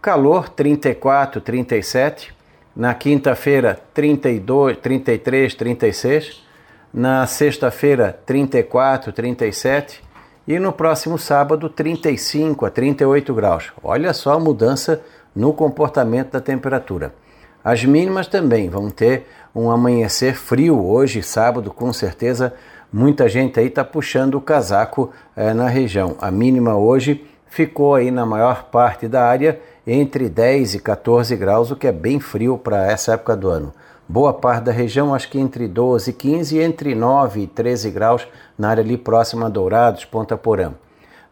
calor 0.00 0.48
34, 0.50 1.40
37. 1.40 2.32
Na 2.76 2.94
quinta-feira, 2.94 3.76
32, 3.92 4.76
33, 4.76 5.54
36. 5.56 6.49
Na 6.92 7.24
sexta-feira, 7.24 8.18
34, 8.26 9.12
37. 9.12 10.02
E 10.48 10.58
no 10.58 10.72
próximo 10.72 11.16
sábado, 11.16 11.68
35 11.68 12.66
a 12.66 12.70
38 12.70 13.32
graus. 13.32 13.72
Olha 13.80 14.12
só 14.12 14.32
a 14.32 14.40
mudança 14.40 15.00
no 15.34 15.52
comportamento 15.52 16.32
da 16.32 16.40
temperatura. 16.40 17.14
As 17.62 17.84
mínimas 17.84 18.26
também 18.26 18.68
vão 18.68 18.90
ter 18.90 19.28
um 19.54 19.70
amanhecer 19.70 20.34
frio 20.34 20.84
hoje, 20.84 21.22
sábado, 21.22 21.70
com 21.70 21.92
certeza. 21.92 22.52
Muita 22.92 23.28
gente 23.28 23.60
aí 23.60 23.66
está 23.66 23.84
puxando 23.84 24.34
o 24.34 24.40
casaco 24.40 25.12
é, 25.36 25.54
na 25.54 25.68
região. 25.68 26.16
A 26.20 26.28
mínima 26.28 26.76
hoje 26.76 27.24
ficou 27.46 27.94
aí 27.94 28.10
na 28.10 28.26
maior 28.26 28.64
parte 28.64 29.06
da 29.06 29.24
área 29.24 29.60
entre 29.86 30.28
10 30.28 30.74
e 30.74 30.78
14 30.80 31.36
graus, 31.36 31.70
o 31.70 31.76
que 31.76 31.86
é 31.86 31.92
bem 31.92 32.18
frio 32.18 32.58
para 32.58 32.90
essa 32.90 33.12
época 33.12 33.36
do 33.36 33.48
ano. 33.48 33.72
Boa 34.12 34.32
parte 34.32 34.64
da 34.64 34.72
região, 34.72 35.14
acho 35.14 35.30
que 35.30 35.38
entre 35.38 35.68
12 35.68 36.10
e 36.10 36.12
15 36.12 36.56
e 36.56 36.60
entre 36.60 36.96
9 36.96 37.42
e 37.42 37.46
13 37.46 37.92
graus 37.92 38.26
na 38.58 38.70
área 38.70 38.82
ali 38.82 38.96
próxima 38.96 39.46
a 39.46 39.48
Dourados, 39.48 40.04
Ponta 40.04 40.36
Porã. 40.36 40.72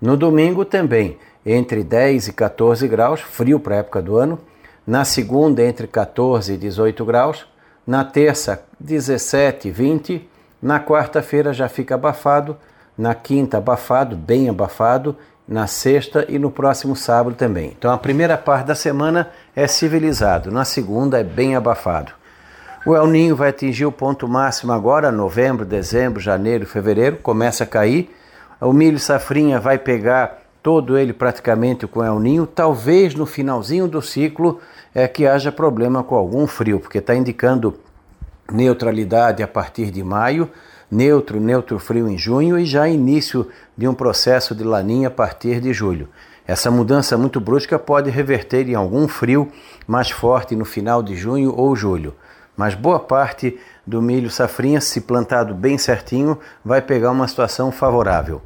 No 0.01 0.17
domingo 0.17 0.65
também, 0.65 1.19
entre 1.45 1.83
10 1.83 2.29
e 2.29 2.33
14 2.33 2.87
graus, 2.87 3.21
frio 3.21 3.59
para 3.59 3.75
a 3.75 3.79
época 3.79 4.01
do 4.01 4.17
ano. 4.17 4.39
Na 4.87 5.05
segunda, 5.05 5.61
entre 5.61 5.89
14 5.89 6.53
e 6.53 6.57
18 6.57 7.05
graus. 7.05 7.49
Na 7.85 8.05
terça, 8.05 8.63
17 8.79 9.67
e 9.67 9.71
20. 9.73 10.29
Na 10.63 10.79
quarta-feira 10.79 11.53
já 11.53 11.69
fica 11.69 11.97
abafado. 11.97 12.57
Na 12.97 13.13
quinta, 13.13 13.59
abafado, 13.59 14.15
bem 14.15 14.49
abafado. 14.49 15.17
Na 15.49 15.67
sexta 15.67 16.25
e 16.29 16.39
no 16.39 16.49
próximo 16.49 16.95
sábado 16.95 17.35
também. 17.35 17.75
Então 17.77 17.91
a 17.91 17.99
primeira 17.99 18.39
parte 18.39 18.67
da 18.67 18.77
semana 18.77 19.31
é 19.57 19.67
civilizado, 19.67 20.53
na 20.53 20.65
segunda 20.65 21.19
é 21.19 21.25
bem 21.25 21.57
abafado. 21.57 22.18
O 22.89 22.97
El 22.97 23.07
Ninho 23.07 23.37
vai 23.37 23.51
atingir 23.51 23.85
o 23.85 23.93
ponto 23.93 24.27
máximo 24.27 24.73
agora, 24.73 25.13
novembro, 25.13 25.67
dezembro, 25.67 26.19
janeiro, 26.19 26.65
fevereiro, 26.65 27.19
começa 27.19 27.65
a 27.65 27.67
cair. 27.67 28.11
O 28.59 28.73
milho 28.73 28.99
safrinha 28.99 29.61
vai 29.61 29.77
pegar 29.77 30.39
todo 30.63 30.97
ele 30.97 31.13
praticamente 31.13 31.87
com 31.87 32.03
El 32.03 32.19
Ninho, 32.19 32.47
talvez 32.47 33.15
no 33.15 33.27
finalzinho 33.27 33.87
do 33.87 34.01
ciclo 34.01 34.59
é 34.95 35.07
que 35.07 35.27
haja 35.27 35.53
problema 35.53 36.03
com 36.03 36.15
algum 36.15 36.47
frio, 36.47 36.81
porque 36.81 36.97
está 36.97 37.15
indicando 37.15 37.79
neutralidade 38.51 39.43
a 39.43 39.47
partir 39.47 39.91
de 39.91 40.03
maio, 40.03 40.49
neutro, 40.91 41.39
neutro 41.39 41.79
frio 41.79 42.09
em 42.09 42.17
junho 42.17 42.59
e 42.59 42.65
já 42.65 42.89
início 42.89 43.49
de 43.77 43.87
um 43.87 43.93
processo 43.93 44.55
de 44.55 44.65
laninha 44.65 45.09
a 45.09 45.11
partir 45.11 45.61
de 45.61 45.75
julho. 45.75 46.09
Essa 46.47 46.71
mudança 46.71 47.19
muito 47.19 47.39
brusca 47.39 47.79
pode 47.79 48.09
reverter 48.09 48.67
em 48.67 48.75
algum 48.75 49.07
frio 49.07 49.53
mais 49.87 50.11
forte 50.11 50.57
no 50.57 50.65
final 50.65 51.03
de 51.03 51.15
junho 51.15 51.53
ou 51.55 51.77
julho, 51.77 52.15
mas 52.59 52.75
boa 52.75 52.99
parte 52.99 53.57
do 53.87 54.03
milho 54.03 54.29
safrinha, 54.29 54.81
se 54.81 55.03
plantado 55.03 55.55
bem 55.55 55.79
certinho, 55.79 56.37
vai 56.65 56.83
pegar 56.83 57.13
uma 57.13 57.29
situação 57.29 57.71
favorável. 57.71 58.43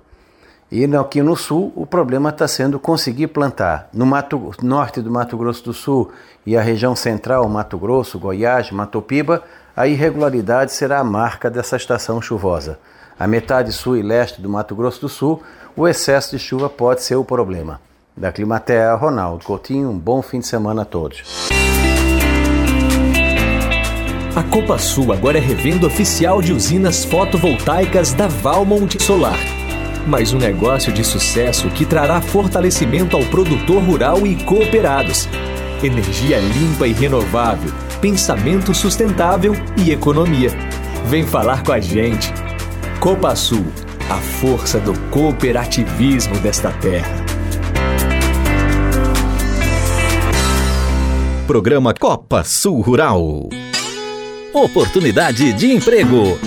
E 0.71 0.85
aqui 0.97 1.23
no 1.23 1.35
sul, 1.35 1.73
o 1.75 1.87
problema 1.87 2.29
está 2.29 2.47
sendo 2.47 2.79
conseguir 2.79 3.29
plantar. 3.29 3.89
No 3.93 4.05
Mato, 4.05 4.53
norte 4.63 5.01
do 5.01 5.11
Mato 5.11 5.37
Grosso 5.37 5.65
do 5.65 5.73
Sul 5.73 6.13
e 6.45 6.57
a 6.57 6.61
região 6.61 6.95
central, 6.95 7.49
Mato 7.49 7.79
Grosso, 7.79 8.19
Goiás, 8.19 8.71
Mato 8.71 9.01
Piba, 9.01 9.43
a 9.75 9.87
irregularidade 9.87 10.73
será 10.73 10.99
a 10.99 11.05
marca 11.05 11.51
dessa 11.51 11.77
estação 11.77 12.21
chuvosa. 12.21 12.79
A 13.19 13.27
metade 13.27 13.73
sul 13.73 13.97
e 13.97 14.03
leste 14.03 14.43
do 14.43 14.49
Mato 14.49 14.75
Grosso 14.75 15.01
do 15.01 15.09
Sul, 15.09 15.43
o 15.75 15.89
excesso 15.89 16.33
de 16.33 16.39
chuva 16.39 16.69
pode 16.69 17.03
ser 17.03 17.17
o 17.17 17.25
problema. 17.25 17.81
Da 18.15 18.31
Climatea, 18.31 18.95
Ronaldo 18.95 19.45
Coutinho, 19.45 19.89
um 19.89 19.99
bom 19.99 20.21
fim 20.21 20.41
de 20.41 20.47
semana 20.47 20.83
a 20.83 20.85
todos. 20.85 21.23
A 24.35 24.43
Copa 24.43 24.79
Sul 24.79 25.13
agora 25.13 25.39
é 25.39 25.41
revenda 25.41 25.87
oficial 25.87 26.41
de 26.41 26.53
usinas 26.53 27.05
fotovoltaicas 27.05 28.15
da 28.15 28.29
Valmont 28.29 29.03
Solar 29.03 29.39
mas 30.07 30.33
um 30.33 30.39
negócio 30.39 30.93
de 30.93 31.05
sucesso 31.05 31.69
que 31.71 31.85
trará 31.85 32.21
fortalecimento 32.21 33.17
ao 33.17 33.25
produtor 33.25 33.83
rural 33.83 34.27
e 34.27 34.43
cooperados. 34.45 35.29
Energia 35.83 36.39
limpa 36.39 36.87
e 36.87 36.93
renovável, 36.93 37.73
pensamento 38.01 38.75
sustentável 38.75 39.55
e 39.77 39.91
economia. 39.91 40.51
Vem 41.07 41.25
falar 41.25 41.63
com 41.63 41.73
a 41.73 41.81
gente. 41.81 42.33
Copa 43.01 43.35
Sul, 43.35 43.65
a 44.09 44.17
força 44.17 44.79
do 44.79 44.93
cooperativismo 45.11 46.39
desta 46.39 46.71
terra. 46.71 47.23
Programa 51.47 51.93
Copa 51.93 52.45
Sul 52.45 52.81
Rural. 52.81 53.49
Oportunidade 54.53 55.53
de 55.55 55.73
emprego. 55.73 56.39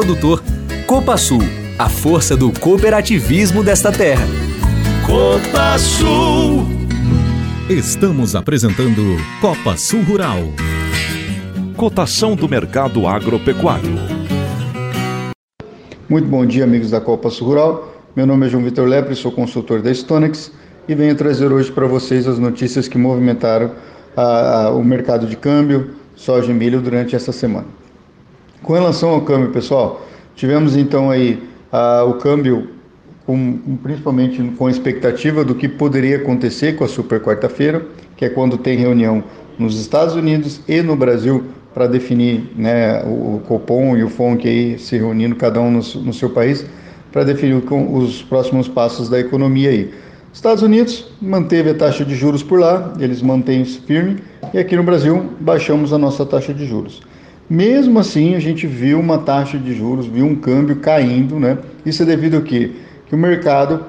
produtor. 0.01 0.41
Copa 0.87 1.15
Sul, 1.15 1.41
a 1.77 1.87
força 1.87 2.35
do 2.35 2.51
cooperativismo 2.51 3.63
desta 3.63 3.91
terra. 3.91 4.25
Copa 5.05 5.77
Sul. 5.77 6.65
Estamos 7.69 8.35
apresentando 8.35 9.15
Copa 9.39 9.77
Sul 9.77 10.01
Rural. 10.01 10.39
Cotação 11.77 12.35
do 12.35 12.49
mercado 12.49 13.05
agropecuário. 13.05 13.91
Muito 16.09 16.27
bom 16.27 16.45
dia, 16.47 16.63
amigos 16.63 16.89
da 16.89 16.99
Copa 16.99 17.29
Sul 17.29 17.49
Rural. 17.49 17.93
Meu 18.15 18.25
nome 18.25 18.47
é 18.47 18.49
João 18.49 18.63
Vitor 18.63 18.87
Lepre, 18.87 19.15
sou 19.15 19.31
consultor 19.31 19.83
da 19.83 19.93
Stonex 19.93 20.51
e 20.87 20.95
venho 20.95 21.15
trazer 21.15 21.51
hoje 21.51 21.71
para 21.71 21.85
vocês 21.85 22.27
as 22.27 22.39
notícias 22.39 22.87
que 22.87 22.97
movimentaram 22.97 23.71
a, 24.17 24.63
a, 24.63 24.71
o 24.71 24.83
mercado 24.83 25.27
de 25.27 25.37
câmbio, 25.37 25.91
soja 26.15 26.51
e 26.51 26.55
milho 26.55 26.81
durante 26.81 27.15
essa 27.15 27.31
semana. 27.31 27.80
Com 28.63 28.73
relação 28.73 29.09
ao 29.09 29.21
câmbio, 29.21 29.49
pessoal, 29.49 30.05
tivemos 30.35 30.75
então 30.75 31.09
aí 31.09 31.41
o 32.07 32.13
câmbio 32.13 32.69
com, 33.25 33.77
principalmente 33.81 34.41
com 34.57 34.67
a 34.67 34.71
expectativa 34.71 35.43
do 35.43 35.55
que 35.55 35.67
poderia 35.67 36.17
acontecer 36.17 36.73
com 36.73 36.83
a 36.83 36.87
super 36.87 37.19
quarta-feira, 37.21 37.85
que 38.15 38.25
é 38.25 38.29
quando 38.29 38.57
tem 38.57 38.77
reunião 38.77 39.23
nos 39.57 39.79
Estados 39.79 40.15
Unidos 40.15 40.61
e 40.67 40.81
no 40.81 40.95
Brasil 40.95 41.43
para 41.73 41.87
definir 41.87 42.51
né, 42.55 43.01
o 43.03 43.41
Copom 43.47 43.97
e 43.97 44.03
o 44.03 44.09
FONC 44.09 44.47
aí 44.47 44.77
se 44.77 44.97
reunindo 44.97 45.35
cada 45.35 45.59
um 45.59 45.71
no, 45.71 45.79
no 45.79 46.13
seu 46.13 46.29
país 46.29 46.65
para 47.11 47.23
definir 47.23 47.55
os 47.55 48.21
próximos 48.21 48.67
passos 48.67 49.09
da 49.09 49.19
economia 49.19 49.69
aí. 49.69 49.91
Estados 50.33 50.63
Unidos 50.63 51.11
manteve 51.21 51.71
a 51.71 51.73
taxa 51.73 52.05
de 52.05 52.15
juros 52.15 52.43
por 52.43 52.59
lá, 52.59 52.93
eles 52.99 53.21
mantêm 53.21 53.65
firme, 53.65 54.17
e 54.53 54.59
aqui 54.59 54.75
no 54.75 54.83
Brasil 54.83 55.29
baixamos 55.39 55.91
a 55.91 55.97
nossa 55.97 56.25
taxa 56.25 56.53
de 56.53 56.65
juros. 56.65 57.01
Mesmo 57.51 57.99
assim, 57.99 58.33
a 58.33 58.39
gente 58.39 58.65
viu 58.65 58.97
uma 58.97 59.17
taxa 59.17 59.57
de 59.57 59.73
juros, 59.73 60.05
viu 60.05 60.25
um 60.25 60.37
câmbio 60.37 60.77
caindo, 60.77 61.37
né? 61.37 61.57
Isso 61.85 62.01
é 62.01 62.05
devido 62.05 62.37
ao 62.37 62.43
quê? 62.43 62.71
Que 63.05 63.13
o 63.13 63.17
mercado 63.17 63.87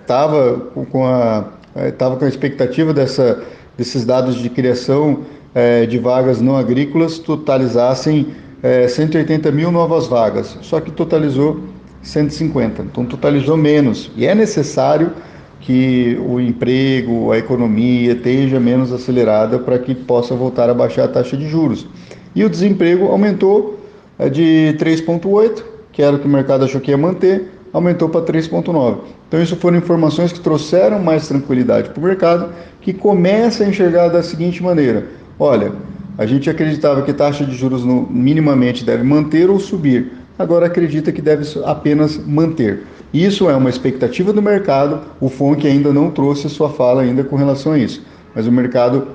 estava 0.00 0.72
é, 0.74 0.84
com 0.86 1.06
a 1.06 1.44
estava 1.86 2.14
é, 2.14 2.18
com 2.18 2.24
a 2.24 2.28
expectativa 2.28 2.94
dessa, 2.94 3.42
desses 3.76 4.06
dados 4.06 4.36
de 4.36 4.48
criação 4.48 5.24
é, 5.54 5.84
de 5.84 5.98
vagas 5.98 6.40
não 6.40 6.56
agrícolas 6.56 7.18
totalizassem 7.18 8.28
é, 8.62 8.88
180 8.88 9.52
mil 9.52 9.70
novas 9.70 10.06
vagas, 10.06 10.56
só 10.62 10.80
que 10.80 10.90
totalizou 10.90 11.60
150. 12.00 12.84
Então 12.84 13.04
totalizou 13.04 13.58
menos. 13.58 14.10
E 14.16 14.24
é 14.24 14.34
necessário 14.34 15.12
que 15.60 16.18
o 16.26 16.40
emprego, 16.40 17.32
a 17.32 17.38
economia 17.38 18.12
esteja 18.12 18.60
menos 18.60 18.92
acelerada 18.92 19.58
para 19.58 19.78
que 19.78 19.94
possa 19.94 20.34
voltar 20.34 20.70
a 20.70 20.74
baixar 20.74 21.04
a 21.04 21.08
taxa 21.08 21.36
de 21.36 21.48
juros. 21.48 21.86
E 22.34 22.44
o 22.44 22.50
desemprego 22.50 23.06
aumentou 23.06 23.80
é, 24.18 24.28
de 24.28 24.76
3,8, 24.78 25.62
que 25.92 26.02
era 26.02 26.16
o 26.16 26.18
que 26.18 26.26
o 26.26 26.30
mercado 26.30 26.64
achou 26.64 26.80
que 26.80 26.90
ia 26.90 26.98
manter, 26.98 27.50
aumentou 27.72 28.08
para 28.08 28.20
3,9. 28.20 28.98
Então, 29.28 29.42
isso 29.42 29.56
foram 29.56 29.78
informações 29.78 30.32
que 30.32 30.40
trouxeram 30.40 30.98
mais 30.98 31.26
tranquilidade 31.26 31.90
para 31.90 32.00
o 32.00 32.04
mercado, 32.04 32.52
que 32.80 32.92
começa 32.92 33.64
a 33.64 33.68
enxergar 33.68 34.08
da 34.08 34.22
seguinte 34.22 34.62
maneira: 34.62 35.06
olha, 35.38 35.72
a 36.16 36.24
gente 36.24 36.48
acreditava 36.48 37.02
que 37.02 37.12
taxa 37.12 37.44
de 37.44 37.54
juros 37.54 37.84
no, 37.84 38.06
minimamente 38.08 38.84
deve 38.84 39.02
manter 39.02 39.50
ou 39.50 39.58
subir, 39.58 40.12
agora 40.38 40.66
acredita 40.66 41.12
que 41.12 41.22
deve 41.22 41.44
apenas 41.64 42.18
manter. 42.18 42.84
Isso 43.12 43.48
é 43.48 43.56
uma 43.56 43.70
expectativa 43.70 44.32
do 44.32 44.42
mercado, 44.42 45.00
o 45.20 45.28
FONC 45.28 45.66
ainda 45.66 45.92
não 45.92 46.10
trouxe 46.10 46.48
sua 46.48 46.68
fala 46.68 47.02
ainda 47.02 47.24
com 47.24 47.36
relação 47.36 47.72
a 47.72 47.78
isso, 47.78 48.04
mas 48.34 48.46
o 48.46 48.52
mercado 48.52 49.08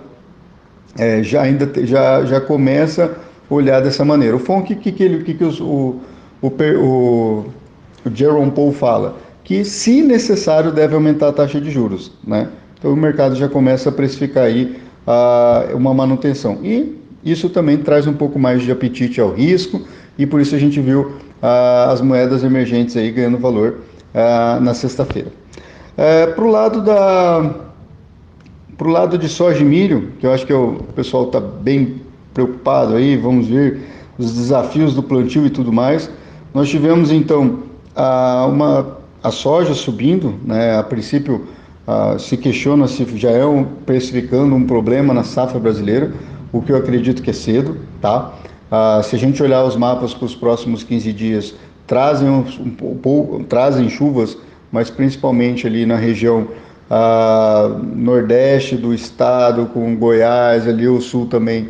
é, 0.97 1.21
já, 1.21 1.41
ainda, 1.41 1.69
já, 1.86 2.25
já 2.25 2.41
começa 2.41 3.15
a 3.49 3.53
olhar 3.53 3.81
dessa 3.81 4.03
maneira. 4.03 4.36
O 4.36 4.39
FONC, 4.39 4.73
o 4.73 4.77
que, 4.77 4.91
que, 4.91 5.19
que, 5.23 5.34
que 5.34 5.43
os, 5.43 5.60
o, 5.60 5.99
o, 6.41 6.47
o 6.47 7.45
o 8.05 8.15
Jerome 8.15 8.51
Paul 8.51 8.71
fala 8.71 9.17
que, 9.43 9.63
se 9.63 10.01
necessário, 10.01 10.71
deve 10.71 10.95
aumentar 10.95 11.29
a 11.29 11.34
taxa 11.34 11.60
de 11.60 11.69
juros. 11.69 12.12
Né? 12.25 12.47
Então, 12.77 12.91
o 12.91 12.95
mercado 12.95 13.36
já 13.36 13.47
começa 13.47 13.89
a 13.89 13.91
precificar 13.91 14.45
aí 14.45 14.77
uh, 15.05 15.75
uma 15.75 15.93
manutenção. 15.93 16.60
E 16.63 16.97
isso 17.23 17.49
também 17.49 17.77
traz 17.77 18.07
um 18.07 18.13
pouco 18.13 18.39
mais 18.39 18.62
de 18.62 18.71
apetite 18.71 19.19
ao 19.21 19.31
risco, 19.31 19.81
e 20.17 20.26
por 20.26 20.41
isso 20.41 20.56
a 20.56 20.60
gente 20.60 20.80
viu 20.80 21.02
uh, 21.41 21.91
as 21.91 22.02
moedas 22.02 22.43
emergentes 22.43 22.95
aí 22.95 23.12
ganhando 23.12 23.38
valor 23.38 23.80
uh, 24.13 24.62
na 24.62 24.74
sexta-feira. 24.74 25.30
Uh, 25.97 26.34
Para 26.34 26.43
o 26.43 26.52
lado 26.52 26.82
da 26.82 27.50
para 28.78 28.88
o 28.88 28.91
lado 28.91 29.15
de 29.15 29.30
soja 29.30 29.62
e 29.62 29.63
milho, 29.63 30.13
que 30.19 30.26
eu 30.26 30.34
acho 30.34 30.43
que 30.43 30.54
o 30.54 30.80
pessoal 30.95 31.26
está 31.26 31.39
bem 31.39 32.02
preocupado 32.34 32.95
aí, 32.95 33.15
vamos 33.15 33.47
ver 33.47 33.80
os 34.17 34.34
desafios 34.34 34.95
do 34.95 35.04
plantio 35.04 35.45
e 35.45 35.52
tudo 35.52 35.71
mais. 35.71 36.10
Nós 36.52 36.67
tivemos 36.67 37.12
então 37.12 37.60
a, 37.95 38.47
uma, 38.47 38.97
a 39.21 39.30
soja 39.30 39.76
subindo, 39.76 40.34
né, 40.43 40.80
a 40.80 40.82
princípio 40.82 41.45
se 42.17 42.38
questiona 42.38 42.88
se 42.88 43.06
já 43.17 43.30
é 43.30 43.45
um, 43.45 43.63
precificando 43.63 44.56
um 44.56 44.65
problema 44.65 45.13
na 45.13 45.24
safra 45.24 45.60
brasileira, 45.60 46.12
o 46.52 46.62
que 46.62 46.71
eu 46.71 46.78
acredito 46.78 47.21
que 47.21 47.30
é 47.30 47.34
cedo, 47.34 47.78
tá? 48.02 48.34
Se 49.03 49.15
a 49.15 49.19
gente 49.19 49.41
olhar 49.43 49.63
os 49.63 49.75
mapas 49.75 50.13
para 50.13 50.25
os 50.25 50.36
próximos 50.36 50.84
15 50.84 51.12
dias, 51.13 51.53
trazem, 51.86 52.29
um, 52.29 52.45
um, 53.05 53.43
trazem 53.43 53.89
chuvas, 53.89 54.38
mas 54.71 54.89
principalmente 54.89 55.67
ali 55.67 55.86
na 55.86 55.95
região 55.95 56.47
nordeste 57.95 58.75
do 58.75 58.93
estado, 58.93 59.65
com 59.67 59.95
Goiás, 59.95 60.67
ali 60.67 60.88
o 60.88 60.99
sul 60.99 61.25
também, 61.25 61.69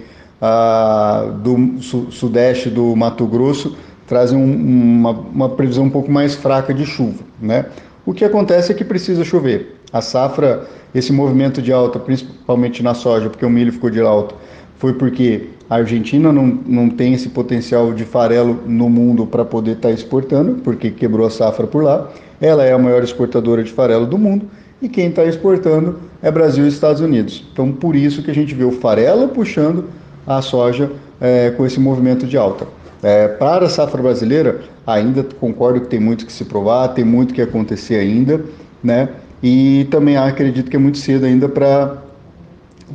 do 1.44 1.82
su, 1.82 2.12
sudeste 2.12 2.70
do 2.70 2.96
Mato 2.96 3.26
Grosso, 3.26 3.76
trazem 4.08 4.38
um, 4.38 4.54
uma, 4.54 5.12
uma, 5.12 5.50
previsão 5.50 5.86
um 5.86 5.90
pouco 5.90 6.12
mais 6.12 6.36
fraca 6.36 6.74
de 6.74 6.86
chuva. 6.86 7.24
Né? 7.40 7.66
O 8.06 8.14
que 8.14 8.26
acontece 8.26 8.72
é 8.72 8.76
que 8.76 8.84
precisa 8.84 9.24
chover. 9.24 9.80
A 9.94 10.02
safra, 10.02 10.68
esse 10.94 11.14
movimento 11.14 11.62
de 11.62 11.72
alta, 11.72 12.00
principalmente 12.00 12.82
na 12.82 12.94
soja, 12.94 13.30
porque 13.30 13.46
o 13.46 13.50
milho 13.50 13.72
ficou 13.72 13.90
de 13.90 14.02
alta, 14.02 14.36
foi 14.82 14.94
porque 14.94 15.44
a 15.70 15.76
Argentina 15.76 16.34
não, 16.34 16.48
não 16.65 16.89
tem 16.89 17.13
esse 17.13 17.30
potencial 17.30 17.94
de 17.94 18.04
farelo 18.04 18.63
no 18.65 18.89
mundo 18.89 19.28
para 19.28 19.46
poder 19.46 19.74
estar 19.74 19.89
tá 19.89 19.94
exportando, 19.94 20.56
porque 20.63 20.89
quebrou 20.89 21.28
a 21.28 21.30
safra 21.30 21.67
por 21.67 21.84
lá. 21.84 22.10
Ela 22.41 22.65
é 22.65 22.74
a 22.74 22.80
maior 22.80 23.04
exportadora 23.04 23.63
de 23.63 23.72
farelo 23.72 24.08
do 24.08 24.17
mundo 24.17 24.48
e 24.82 24.89
quem 24.89 25.10
está 25.10 25.24
exportando 25.24 26.00
é 26.20 26.32
Brasil 26.32 26.65
e 26.65 26.67
Estados 26.67 27.00
Unidos. 27.00 27.48
Então, 27.54 27.72
por 27.72 27.96
isso 27.96 28.24
que 28.24 28.32
a 28.32 28.34
gente 28.34 28.56
vê 28.56 28.63
o 28.63 28.72
farelo 28.72 29.28
puxando 29.28 29.86
a 30.26 30.41
soja 30.41 30.91
é, 31.22 31.52
com 31.52 31.63
esse 31.63 31.80
movimento 31.80 32.26
de 32.26 32.36
alta. 32.36 32.65
É, 33.04 33.28
para 33.28 33.67
a 33.67 33.70
safra 33.70 34.02
brasileira, 34.02 34.62
ainda 34.86 35.24
concordo 35.39 35.82
que 35.82 35.88
tem 35.89 36.00
muito 36.00 36.26
que 36.26 36.34
se 36.34 36.44
provar, 36.44 36.88
tem 36.88 37.06
muito 37.06 37.36
que 37.36 37.41
acontecer 37.41 37.98
ainda, 37.98 38.44
né? 38.84 39.10
E 39.44 39.88
também 39.91 40.17
acredito 40.17 40.72
que 40.72 40.76
é 40.76 40.80
muito 40.80 40.98
cedo 40.98 41.28
ainda 41.28 41.48
para 41.48 42.02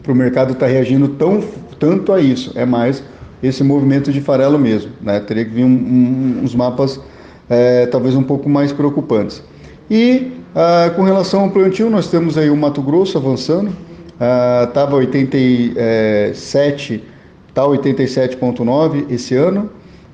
o 0.09 0.15
mercado 0.15 0.53
estar 0.53 0.67
tá 0.67 0.73
reagindo 0.73 1.09
tão, 1.11 1.41
tanto 1.79 2.13
a 2.13 2.21
isso. 2.21 2.53
É 2.55 2.65
mais 2.65 3.03
esse 3.43 3.63
movimento 3.63 4.13
de 4.13 4.21
farelo 4.21 4.59
mesmo, 4.59 4.93
né? 5.01 5.21
Teria 5.21 5.45
que 5.45 5.51
vir 5.51 5.65
um, 5.65 5.69
um, 5.69 6.41
uns 6.43 6.55
mapas 6.55 7.01
é, 7.49 7.87
talvez 7.87 8.15
um 8.15 8.23
pouco 8.23 8.49
mais 8.49 8.73
preocupantes. 8.73 9.43
E 9.91 10.33
ah, 10.59 10.91
com 10.97 11.03
relação 11.03 11.43
ao 11.43 11.51
plantio, 11.51 11.91
nós 11.91 12.09
temos 12.09 12.39
aí 12.39 12.49
o 12.49 12.57
Mato 12.57 12.81
Grosso 12.81 13.19
avançando, 13.19 13.77
estava 14.15 14.93
ah, 14.93 15.01
87, 15.01 17.05
está 17.47 17.63
87,9 17.63 19.05
esse 19.11 19.35
ano. 19.35 19.69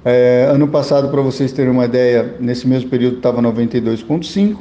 É, 0.05 0.51
ano 0.53 0.67
passado, 0.67 1.09
para 1.11 1.23
vocês 1.23 1.53
terem 1.53 1.71
uma 1.71 1.85
ideia, 1.85 2.35
nesse 2.41 2.67
mesmo 2.67 2.91
período 2.91 3.19
estava 3.19 3.41
92,5%. 3.41 4.57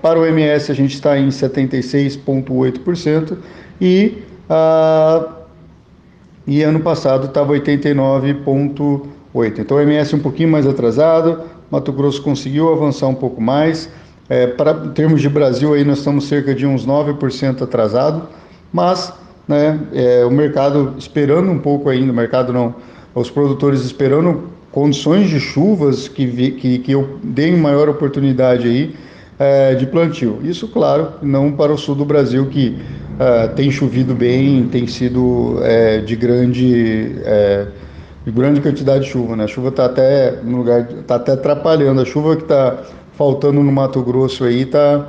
Para 0.00 0.18
o 0.18 0.24
MS, 0.24 0.72
a 0.72 0.74
gente 0.74 0.94
está 0.94 1.18
em 1.18 1.28
76,8%. 1.28 3.36
E, 3.78 4.22
ah, 4.48 5.34
e 6.50 6.62
ano 6.64 6.80
passado 6.80 7.26
estava 7.26 7.52
89,8%. 7.52 9.60
Então, 9.60 9.76
o 9.76 9.80
MS 9.80 10.16
um 10.16 10.18
pouquinho 10.18 10.48
mais 10.48 10.66
atrasado. 10.66 11.42
Mato 11.70 11.92
Grosso 11.92 12.20
conseguiu 12.20 12.72
avançar 12.72 13.06
um 13.06 13.14
pouco 13.14 13.40
mais. 13.40 13.88
É, 14.28 14.48
para 14.48 14.72
em 14.84 14.90
termos 14.90 15.22
de 15.22 15.28
Brasil, 15.28 15.74
aí 15.74 15.84
nós 15.84 15.98
estamos 15.98 16.26
cerca 16.26 16.52
de 16.52 16.66
uns 16.66 16.84
9% 16.84 17.62
atrasado. 17.62 18.28
Mas 18.72 19.12
né, 19.46 19.78
é, 19.94 20.24
o 20.24 20.30
mercado 20.32 20.96
esperando 20.98 21.52
um 21.52 21.58
pouco 21.60 21.88
ainda, 21.88 22.10
o 22.10 22.14
mercado 22.14 22.52
não, 22.52 22.74
os 23.14 23.30
produtores 23.30 23.82
esperando 23.82 24.50
condições 24.72 25.30
de 25.30 25.38
chuvas 25.38 26.08
que, 26.08 26.26
vi, 26.26 26.50
que, 26.50 26.80
que 26.80 26.90
eu 26.90 27.20
dei 27.22 27.54
maior 27.54 27.88
oportunidade 27.88 28.66
aí 28.66 28.96
é, 29.38 29.76
de 29.76 29.86
plantio. 29.86 30.40
Isso, 30.42 30.66
claro, 30.66 31.12
não 31.22 31.52
para 31.52 31.72
o 31.72 31.78
sul 31.78 31.94
do 31.94 32.04
Brasil, 32.04 32.46
que 32.46 32.76
é, 33.20 33.48
tem 33.48 33.70
chovido 33.70 34.14
bem, 34.14 34.66
tem 34.68 34.86
sido 34.86 35.58
é, 35.62 35.98
de 35.98 36.16
grande 36.16 37.16
é, 37.22 37.66
de 38.24 38.30
grande 38.30 38.62
quantidade 38.62 39.04
de 39.04 39.10
chuva. 39.10 39.36
Né? 39.36 39.44
A 39.44 39.46
chuva 39.46 39.68
está 39.68 39.84
até 39.84 40.40
no 40.42 40.56
lugar, 40.56 40.88
está 40.90 41.16
até 41.16 41.32
atrapalhando. 41.32 42.00
A 42.00 42.04
chuva 42.06 42.34
que 42.34 42.42
está 42.42 42.82
faltando 43.18 43.62
no 43.62 43.70
Mato 43.70 44.02
Grosso 44.02 44.44
aí 44.44 44.62
está 44.62 45.08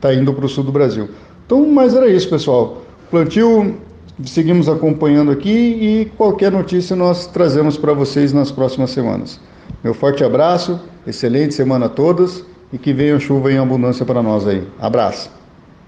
tá 0.00 0.14
indo 0.14 0.32
para 0.32 0.46
o 0.46 0.48
sul 0.48 0.64
do 0.64 0.72
Brasil. 0.72 1.10
Então, 1.44 1.68
mas 1.68 1.94
era 1.94 2.08
isso, 2.08 2.30
pessoal. 2.30 2.82
Plantio 3.10 3.76
seguimos 4.24 4.66
acompanhando 4.66 5.30
aqui 5.30 5.50
e 5.50 6.12
qualquer 6.16 6.50
notícia 6.50 6.96
nós 6.96 7.26
trazemos 7.26 7.76
para 7.76 7.92
vocês 7.92 8.32
nas 8.32 8.50
próximas 8.50 8.90
semanas. 8.90 9.38
Meu 9.84 9.92
forte 9.92 10.24
abraço, 10.24 10.80
excelente 11.06 11.52
semana 11.52 11.86
a 11.86 11.88
todos 11.90 12.42
e 12.72 12.78
que 12.78 12.94
venha 12.94 13.18
chuva 13.18 13.52
em 13.52 13.58
abundância 13.58 14.06
para 14.06 14.22
nós 14.22 14.46
aí. 14.46 14.66
Abraço. 14.78 15.39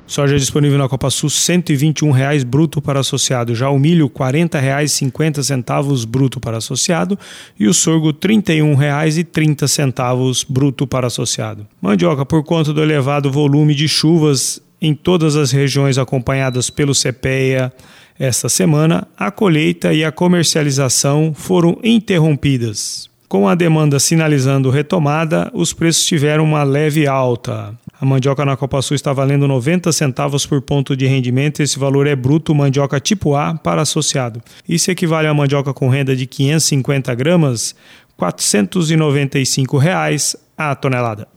Soja 0.06 0.38
disponível 0.38 0.78
na 0.78 0.88
Copa 0.88 1.10
Sul, 1.10 1.28
R$ 1.28 1.34
121,00 1.34 2.44
bruto 2.44 2.80
para 2.82 3.00
associado. 3.00 3.54
Já 3.54 3.70
o 3.70 3.78
milho, 3.78 4.06
R$ 4.06 4.12
40,50 4.12 6.06
bruto 6.06 6.40
para 6.40 6.58
associado. 6.58 7.18
E 7.58 7.66
o 7.66 7.74
sorgo, 7.74 8.08
R$ 8.08 8.14
31,30 8.14 10.46
bruto 10.48 10.86
para 10.86 11.06
associado. 11.06 11.66
Mandioca, 11.80 12.26
por 12.26 12.44
conta 12.44 12.72
do 12.72 12.82
elevado 12.82 13.30
volume 13.30 13.74
de 13.74 13.88
chuvas 13.88 14.60
em 14.80 14.94
todas 14.94 15.36
as 15.36 15.52
regiões 15.52 15.96
acompanhadas 15.96 16.68
pelo 16.68 16.92
CPEA, 16.92 17.72
esta 18.18 18.48
semana, 18.48 19.06
a 19.16 19.30
colheita 19.30 19.94
e 19.94 20.04
a 20.04 20.12
comercialização 20.12 21.32
foram 21.34 21.78
interrompidas. 21.82 23.10
Com 23.28 23.48
a 23.48 23.54
demanda 23.54 23.98
sinalizando 23.98 24.68
retomada, 24.68 25.50
os 25.54 25.72
preços 25.72 26.04
tiveram 26.04 26.44
uma 26.44 26.62
leve 26.62 27.06
alta. 27.06 27.74
A 28.02 28.04
mandioca 28.04 28.44
na 28.44 28.56
Copa 28.56 28.82
Sul 28.82 28.96
está 28.96 29.12
valendo 29.12 29.46
90 29.46 29.92
centavos 29.92 30.44
por 30.44 30.60
ponto 30.60 30.96
de 30.96 31.06
rendimento. 31.06 31.62
Esse 31.62 31.78
valor 31.78 32.08
é 32.08 32.16
bruto 32.16 32.52
mandioca 32.52 32.98
tipo 32.98 33.36
A 33.36 33.54
para 33.54 33.80
associado. 33.80 34.42
Isso 34.68 34.90
equivale 34.90 35.28
a 35.28 35.34
mandioca 35.34 35.72
com 35.72 35.88
renda 35.88 36.16
de 36.16 36.26
550 36.26 37.14
gramas, 37.14 37.76
495 38.16 39.78
reais 39.78 40.34
a 40.58 40.74
tonelada. 40.74 41.28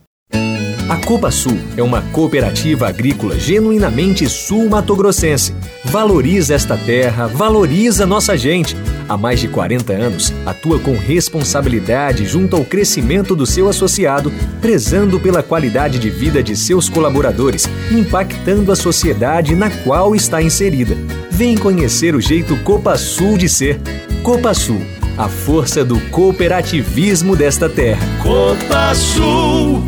A 0.88 0.96
Copa 1.04 1.30
Sul 1.30 1.56
é 1.76 1.82
uma 1.84 2.02
cooperativa 2.10 2.88
agrícola 2.88 3.38
genuinamente 3.38 4.28
sul-matogrossense. 4.28 5.54
Valoriza 5.84 6.52
esta 6.52 6.76
terra, 6.76 7.28
valoriza 7.28 8.04
nossa 8.04 8.36
gente. 8.36 8.74
Há 9.08 9.16
mais 9.16 9.40
de 9.40 9.48
40 9.48 9.92
anos, 9.92 10.32
atua 10.44 10.78
com 10.78 10.96
responsabilidade 10.96 12.26
junto 12.26 12.56
ao 12.56 12.64
crescimento 12.64 13.36
do 13.36 13.46
seu 13.46 13.68
associado, 13.68 14.32
prezando 14.60 15.20
pela 15.20 15.42
qualidade 15.42 15.98
de 15.98 16.10
vida 16.10 16.42
de 16.42 16.56
seus 16.56 16.88
colaboradores, 16.88 17.68
impactando 17.90 18.72
a 18.72 18.76
sociedade 18.76 19.54
na 19.54 19.70
qual 19.70 20.14
está 20.14 20.42
inserida. 20.42 20.96
Vem 21.30 21.56
conhecer 21.56 22.14
o 22.14 22.20
jeito 22.20 22.56
Copa 22.64 22.96
Sul 22.96 23.38
de 23.38 23.48
ser. 23.48 23.80
Copa 24.22 24.52
Sul 24.54 24.80
a 25.16 25.28
força 25.28 25.84
do 25.84 25.98
cooperativismo 26.10 27.34
desta 27.34 27.68
terra. 27.68 28.04
Copa 28.22 28.94
Sul. 28.94 29.82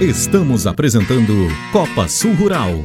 Estamos 0.00 0.66
apresentando 0.66 1.48
Copa 1.72 2.06
Sul 2.06 2.34
Rural. 2.34 2.84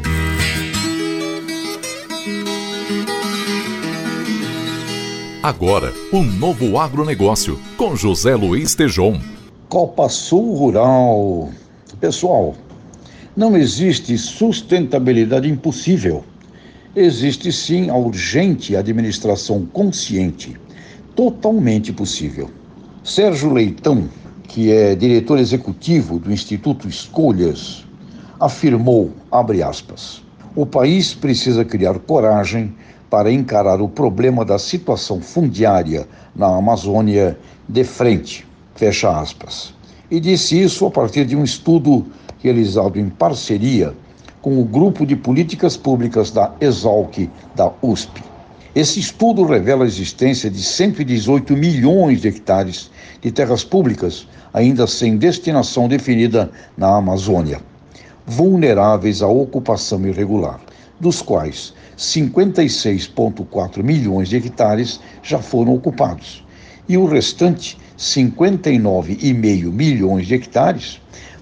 Agora, 5.43 5.91
um 6.13 6.21
novo 6.21 6.77
agronegócio 6.77 7.60
com 7.75 7.95
José 7.95 8.36
Luiz 8.36 8.75
Tejon. 8.75 9.19
Copa 9.67 10.08
Sul 10.08 10.54
Rural. 10.54 11.49
Pessoal, 11.99 12.54
não 13.36 13.58
existe 13.58 14.15
sustentabilidade 14.19 15.49
impossível. 15.49 16.23
Existe 16.95 17.51
sim 17.51 17.89
a 17.89 17.95
urgente 17.95 18.75
administração 18.75 19.65
consciente, 19.65 20.56
totalmente 21.15 21.91
possível. 21.91 22.47
Sérgio 23.04 23.51
Leitão, 23.51 24.08
que 24.43 24.71
é 24.71 24.93
diretor 24.93 25.39
executivo 25.39 26.19
do 26.19 26.32
Instituto 26.32 26.88
Escolhas, 26.88 27.84
afirmou, 28.39 29.12
abre 29.32 29.63
aspas, 29.63 30.21
o 30.56 30.67
país 30.67 31.15
precisa 31.15 31.65
criar 31.65 31.97
coragem 31.97 32.75
para 33.12 33.30
encarar 33.30 33.82
o 33.82 33.89
problema 33.89 34.45
da 34.45 34.58
situação 34.58 35.19
fundiária 35.19 36.08
na 36.34 36.47
Amazônia 36.47 37.38
de 37.67 37.84
frente, 37.84 38.47
fecha 38.74 39.19
aspas. 39.19 39.74
E 40.10 40.17
disse 40.17 40.58
isso 40.58 40.86
a 40.86 40.89
partir 40.89 41.26
de 41.26 41.36
um 41.36 41.43
estudo 41.43 42.06
realizado 42.41 42.97
em 42.97 43.10
parceria 43.10 43.93
com 44.41 44.62
o 44.62 44.63
Grupo 44.63 45.06
de 45.06 45.17
Políticas 45.17 45.76
Públicas 45.76 46.32
da 46.32 46.54
Exalc 46.62 47.30
da 47.54 47.69
USP. 47.82 48.24
Esse 48.74 49.02
estudo 49.02 49.43
revela 49.43 49.84
a 49.84 49.88
existência 49.88 50.50
de 50.50 50.63
118 50.63 51.54
milhões 51.58 52.21
de 52.21 52.30
hectares 52.30 52.89
de 53.21 53.30
terras 53.30 53.65
públicas 53.65 54.26
ainda 54.54 54.88
sem 54.88 55.17
destinação 55.17 55.89
definida 55.89 56.50
na 56.78 56.95
Amazônia, 56.95 57.60
vulneráveis 58.26 59.21
à 59.21 59.28
ocupação 59.28 60.08
irregular, 60.08 60.62
dos 60.97 61.21
quais 61.21 61.74
56,4 62.01 63.83
milhões 63.83 64.29
de 64.29 64.37
hectares 64.37 64.99
já 65.21 65.37
foram 65.37 65.75
ocupados, 65.75 66.43
e 66.89 66.97
o 66.97 67.05
restante, 67.05 67.77
59,5 67.95 69.71
milhões 69.71 70.25
de 70.25 70.33
hectares, 70.33 70.99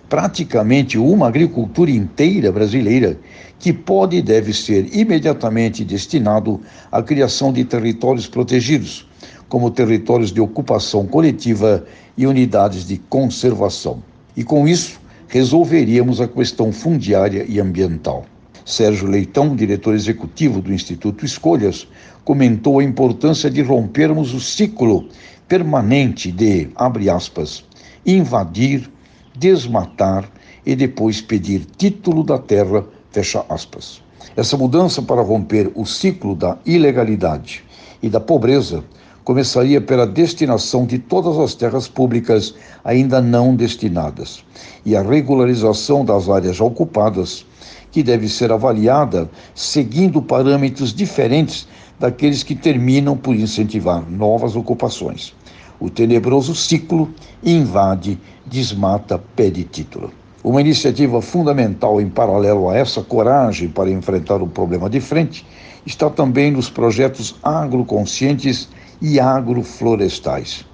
praticamente 0.09 0.97
uma 0.97 1.29
agricultura 1.29 1.89
inteira 1.89 2.51
brasileira 2.51 3.17
que 3.57 3.71
pode 3.71 4.17
e 4.17 4.21
deve 4.21 4.51
ser 4.51 4.93
imediatamente 4.93 5.85
destinado 5.85 6.59
à 6.91 7.01
criação 7.01 7.53
de 7.53 7.63
territórios 7.63 8.27
protegidos, 8.27 9.07
como 9.47 9.71
territórios 9.71 10.29
de 10.29 10.41
ocupação 10.41 11.07
coletiva 11.07 11.85
e 12.17 12.27
unidades 12.27 12.85
de 12.85 12.97
conservação. 12.97 14.03
E 14.35 14.43
com 14.43 14.67
isso, 14.67 14.99
resolveríamos 15.29 16.19
a 16.19 16.27
questão 16.27 16.73
fundiária 16.73 17.45
e 17.47 17.61
ambiental. 17.61 18.25
Sérgio 18.69 19.07
Leitão, 19.07 19.55
diretor 19.55 19.95
executivo 19.95 20.61
do 20.61 20.71
Instituto 20.71 21.25
Escolhas, 21.25 21.87
comentou 22.23 22.77
a 22.77 22.83
importância 22.83 23.49
de 23.49 23.63
rompermos 23.63 24.31
o 24.31 24.39
ciclo 24.39 25.09
permanente 25.47 26.31
de, 26.31 26.69
abre 26.75 27.09
aspas, 27.09 27.65
invadir, 28.05 28.87
desmatar 29.35 30.29
e 30.63 30.75
depois 30.75 31.19
pedir 31.19 31.65
título 31.77 32.23
da 32.23 32.37
terra, 32.37 32.85
fecha 33.09 33.43
aspas. 33.49 34.03
Essa 34.37 34.55
mudança 34.55 35.01
para 35.01 35.23
romper 35.23 35.71
o 35.73 35.83
ciclo 35.83 36.35
da 36.35 36.55
ilegalidade 36.63 37.63
e 38.03 38.07
da 38.07 38.19
pobreza 38.19 38.83
começaria 39.23 39.81
pela 39.81 40.05
destinação 40.05 40.85
de 40.85 40.99
todas 40.99 41.39
as 41.39 41.55
terras 41.55 41.87
públicas 41.87 42.53
ainda 42.83 43.19
não 43.19 43.55
destinadas 43.55 44.43
e 44.85 44.95
a 44.95 45.01
regularização 45.01 46.05
das 46.05 46.29
áreas 46.29 46.61
ocupadas, 46.61 47.45
que 47.91 48.03
deve 48.03 48.29
ser 48.29 48.51
avaliada 48.51 49.29
seguindo 49.53 50.21
parâmetros 50.21 50.93
diferentes 50.93 51.67
daqueles 51.99 52.43
que 52.43 52.55
terminam 52.55 53.17
por 53.17 53.35
incentivar 53.35 54.09
novas 54.09 54.55
ocupações. 54.55 55.33
O 55.79 55.89
tenebroso 55.89 56.53
ciclo 56.53 57.09
invade, 57.43 58.19
desmata, 58.45 59.21
pede 59.35 59.63
título. 59.63 60.11
Uma 60.43 60.61
iniciativa 60.61 61.21
fundamental 61.21 61.99
em 61.99 62.09
paralelo 62.09 62.69
a 62.69 62.75
essa 62.77 63.01
coragem 63.01 63.67
para 63.67 63.89
enfrentar 63.89 64.41
o 64.41 64.47
problema 64.47 64.89
de 64.89 65.01
frente 65.01 65.45
está 65.85 66.09
também 66.09 66.51
nos 66.51 66.69
projetos 66.69 67.35
agroconscientes 67.43 68.69
e 69.01 69.19
agroflorestais. 69.19 70.65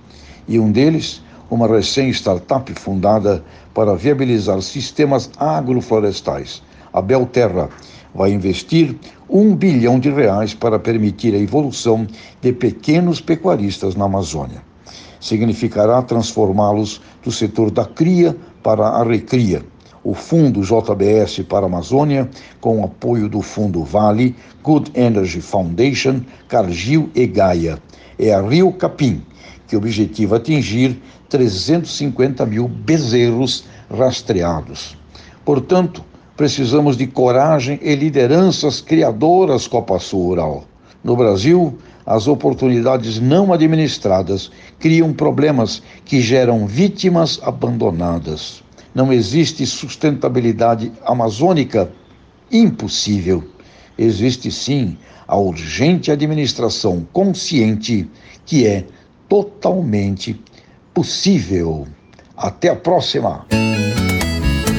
E 0.48 0.60
um 0.60 0.72
deles, 0.72 1.22
uma 1.50 1.68
recém-startup 1.68 2.72
fundada 2.74 3.44
para 3.74 3.96
viabilizar 3.96 4.62
sistemas 4.62 5.30
agroflorestais. 5.38 6.62
A 6.96 7.02
Belterra 7.02 7.70
vai 8.16 8.32
investir 8.32 8.96
um 9.30 9.56
bilhão 9.56 10.00
de 10.00 10.10
reais 10.10 10.54
para 10.54 10.80
permitir 10.80 11.36
a 11.36 11.38
evolução 11.38 12.08
de 12.42 12.54
pequenos 12.54 13.20
pecuaristas 13.20 13.96
na 13.96 14.06
Amazônia 14.06 14.64
significará 15.26 16.04
transformá-los 16.04 17.02
do 17.24 17.32
setor 17.32 17.72
da 17.72 17.84
cria 17.84 18.38
para 18.62 18.88
a 18.88 19.04
recria. 19.04 19.64
O 20.04 20.14
Fundo 20.14 20.62
JBS 20.62 21.40
para 21.50 21.66
a 21.66 21.70
Amazônia, 21.70 22.30
com 22.62 22.84
apoio 22.84 23.28
do 23.28 23.42
Fundo 23.42 23.84
Vale, 23.84 24.36
Good 24.62 24.92
Energy 24.94 25.42
Foundation, 25.42 26.22
Cargill 26.48 27.10
e 27.16 27.26
Gaia. 27.26 27.80
É 28.20 28.36
a 28.36 28.42
Rio 28.42 28.72
Capim, 28.74 29.24
que 29.68 29.76
objetiva 29.76 30.36
atingir 30.36 31.02
350 31.28 32.46
mil 32.46 32.68
bezerros 32.68 33.66
rastreados. 33.90 34.96
Portanto, 35.44 36.06
precisamos 36.36 36.98
de 36.98 37.08
coragem 37.08 37.80
e 37.82 37.96
lideranças 37.96 38.82
criadoras 38.82 39.68
Copa 39.68 40.00
Sul 40.00 40.28
Rural. 40.28 40.66
No 41.04 41.16
Brasil, 41.16 41.78
as 42.06 42.28
oportunidades 42.28 43.20
não 43.20 43.54
administradas 43.54 44.52
criam 44.80 45.14
problemas 45.14 45.82
que 46.04 46.22
geram 46.22 46.68
vítimas 46.68 47.40
abandonadas. 47.42 48.64
Não 48.94 49.12
existe 49.12 49.66
sustentabilidade 49.66 50.92
amazônica 51.04 51.92
impossível. 52.52 53.44
Existe 53.98 54.52
sim 54.52 54.98
a 55.28 55.38
urgente 55.38 56.12
administração 56.12 57.08
consciente 57.12 58.10
que 58.46 58.66
é 58.66 58.86
totalmente 59.28 60.40
possível. 60.94 61.88
Até 62.38 62.70
a 62.70 62.76
próxima! 62.76 63.46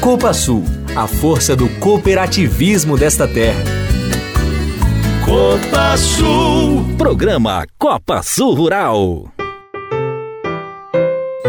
Copa 0.00 0.32
Sul, 0.32 0.62
a 0.94 1.08
força 1.08 1.56
do 1.56 1.68
cooperativismo 1.80 2.96
desta 2.96 3.26
terra. 3.26 3.64
Copa 5.24 5.96
Sul. 5.96 6.96
Programa 6.96 7.66
Copa 7.76 8.22
Sul 8.22 8.54
Rural. 8.54 9.37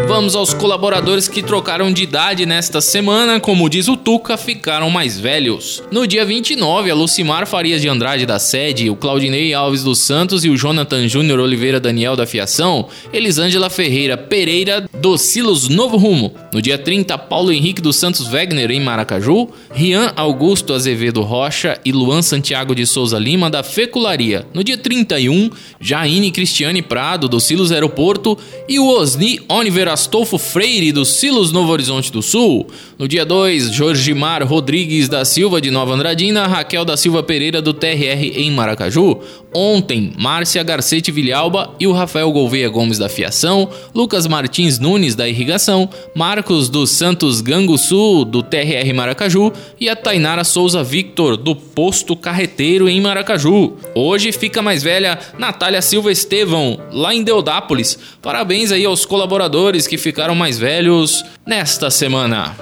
Vamos 0.09 0.35
aos 0.35 0.55
colaboradores 0.55 1.27
que 1.27 1.43
trocaram 1.43 1.93
de 1.93 2.01
idade 2.01 2.43
nesta 2.43 2.81
semana, 2.81 3.39
como 3.39 3.69
diz 3.69 3.87
o 3.87 3.95
Tuca, 3.95 4.37
ficaram 4.37 4.89
mais 4.89 5.19
velhos. 5.19 5.83
No 5.91 6.07
dia 6.07 6.25
29, 6.25 6.89
a 6.89 6.95
Lucimar 6.95 7.45
Farias 7.45 7.79
de 7.79 7.87
Andrade 7.87 8.25
da 8.25 8.39
Sede, 8.39 8.89
o 8.89 8.95
Claudinei 8.95 9.53
Alves 9.53 9.83
dos 9.83 9.99
Santos 9.99 10.43
e 10.43 10.49
o 10.49 10.57
Jonathan 10.57 11.07
Júnior 11.07 11.39
Oliveira 11.39 11.79
Daniel 11.79 12.15
da 12.15 12.25
Fiação, 12.25 12.87
Elisângela 13.13 13.69
Ferreira 13.69 14.17
Pereira 14.17 14.89
dos 14.99 15.21
Silos 15.21 15.69
Novo 15.69 15.95
Rumo. 15.95 16.33
No 16.51 16.59
dia 16.59 16.79
30, 16.79 17.15
Paulo 17.15 17.51
Henrique 17.51 17.79
dos 17.79 17.97
Santos 17.97 18.33
Wegner 18.33 18.71
em 18.71 18.79
Maracaju, 18.79 19.47
Rian 19.71 20.11
Augusto 20.15 20.73
Azevedo 20.73 21.21
Rocha 21.21 21.79
e 21.85 21.91
Luan 21.91 22.23
Santiago 22.23 22.73
de 22.73 22.87
Souza 22.87 23.19
Lima 23.19 23.47
da 23.47 23.61
Fecularia. 23.61 24.43
No 24.55 24.63
dia 24.63 24.75
31, 24.75 25.51
Jaine 25.79 26.31
Cristiane 26.31 26.81
Prado 26.81 27.29
do 27.29 27.39
Silos 27.39 27.71
Aeroporto 27.71 28.35
e 28.67 28.79
o 28.79 28.87
Osni 28.87 29.39
Oliveira 29.47 29.98
Astolfo 29.99 30.37
Freire, 30.37 30.93
do 30.93 31.03
Silos 31.03 31.51
Novo 31.51 31.73
Horizonte 31.73 32.09
do 32.09 32.21
Sul. 32.21 32.65
No 32.97 33.05
dia 33.05 33.25
2, 33.25 33.73
Jorgimar 33.73 34.41
Rodrigues 34.47 35.09
da 35.09 35.25
Silva, 35.25 35.59
de 35.59 35.69
Nova 35.69 35.93
Andradina, 35.93 36.47
Raquel 36.47 36.85
da 36.85 36.95
Silva 36.95 37.21
Pereira, 37.21 37.61
do 37.61 37.73
TRR 37.73 38.31
em 38.33 38.49
Maracaju. 38.49 39.19
Ontem, 39.53 40.13
Márcia 40.17 40.61
Garcete 40.63 41.11
Vilhalba 41.11 41.73
e 41.79 41.87
o 41.87 41.91
Rafael 41.91 42.31
Gouveia 42.31 42.69
Gomes 42.69 42.99
da 42.99 43.09
Fiação, 43.09 43.67
Lucas 43.95 44.27
Martins 44.27 44.77
Nunes 44.79 45.15
da 45.15 45.27
Irrigação, 45.27 45.89
Marcos 46.15 46.69
dos 46.69 46.91
Santos 46.91 47.41
Ganguçu, 47.41 48.23
do 48.25 48.43
TRR 48.43 48.93
Maracaju 48.93 49.51
e 49.79 49.89
a 49.89 49.95
Tainara 49.95 50.43
Souza 50.43 50.83
Victor, 50.83 51.35
do 51.35 51.55
Posto 51.55 52.15
Carreteiro 52.15 52.87
em 52.87 53.01
Maracaju. 53.01 53.73
Hoje 53.95 54.31
fica 54.31 54.61
mais 54.61 54.83
velha 54.83 55.19
Natália 55.37 55.81
Silva 55.81 56.11
Estevão, 56.11 56.79
lá 56.91 57.13
em 57.13 57.23
Deodápolis. 57.23 57.97
Parabéns 58.21 58.71
aí 58.71 58.85
aos 58.85 59.03
colaboradores 59.03 59.87
que 59.89 59.97
ficaram 59.97 60.35
mais 60.35 60.59
velhos 60.59 61.25
nesta 61.45 61.89
semana. 61.89 62.55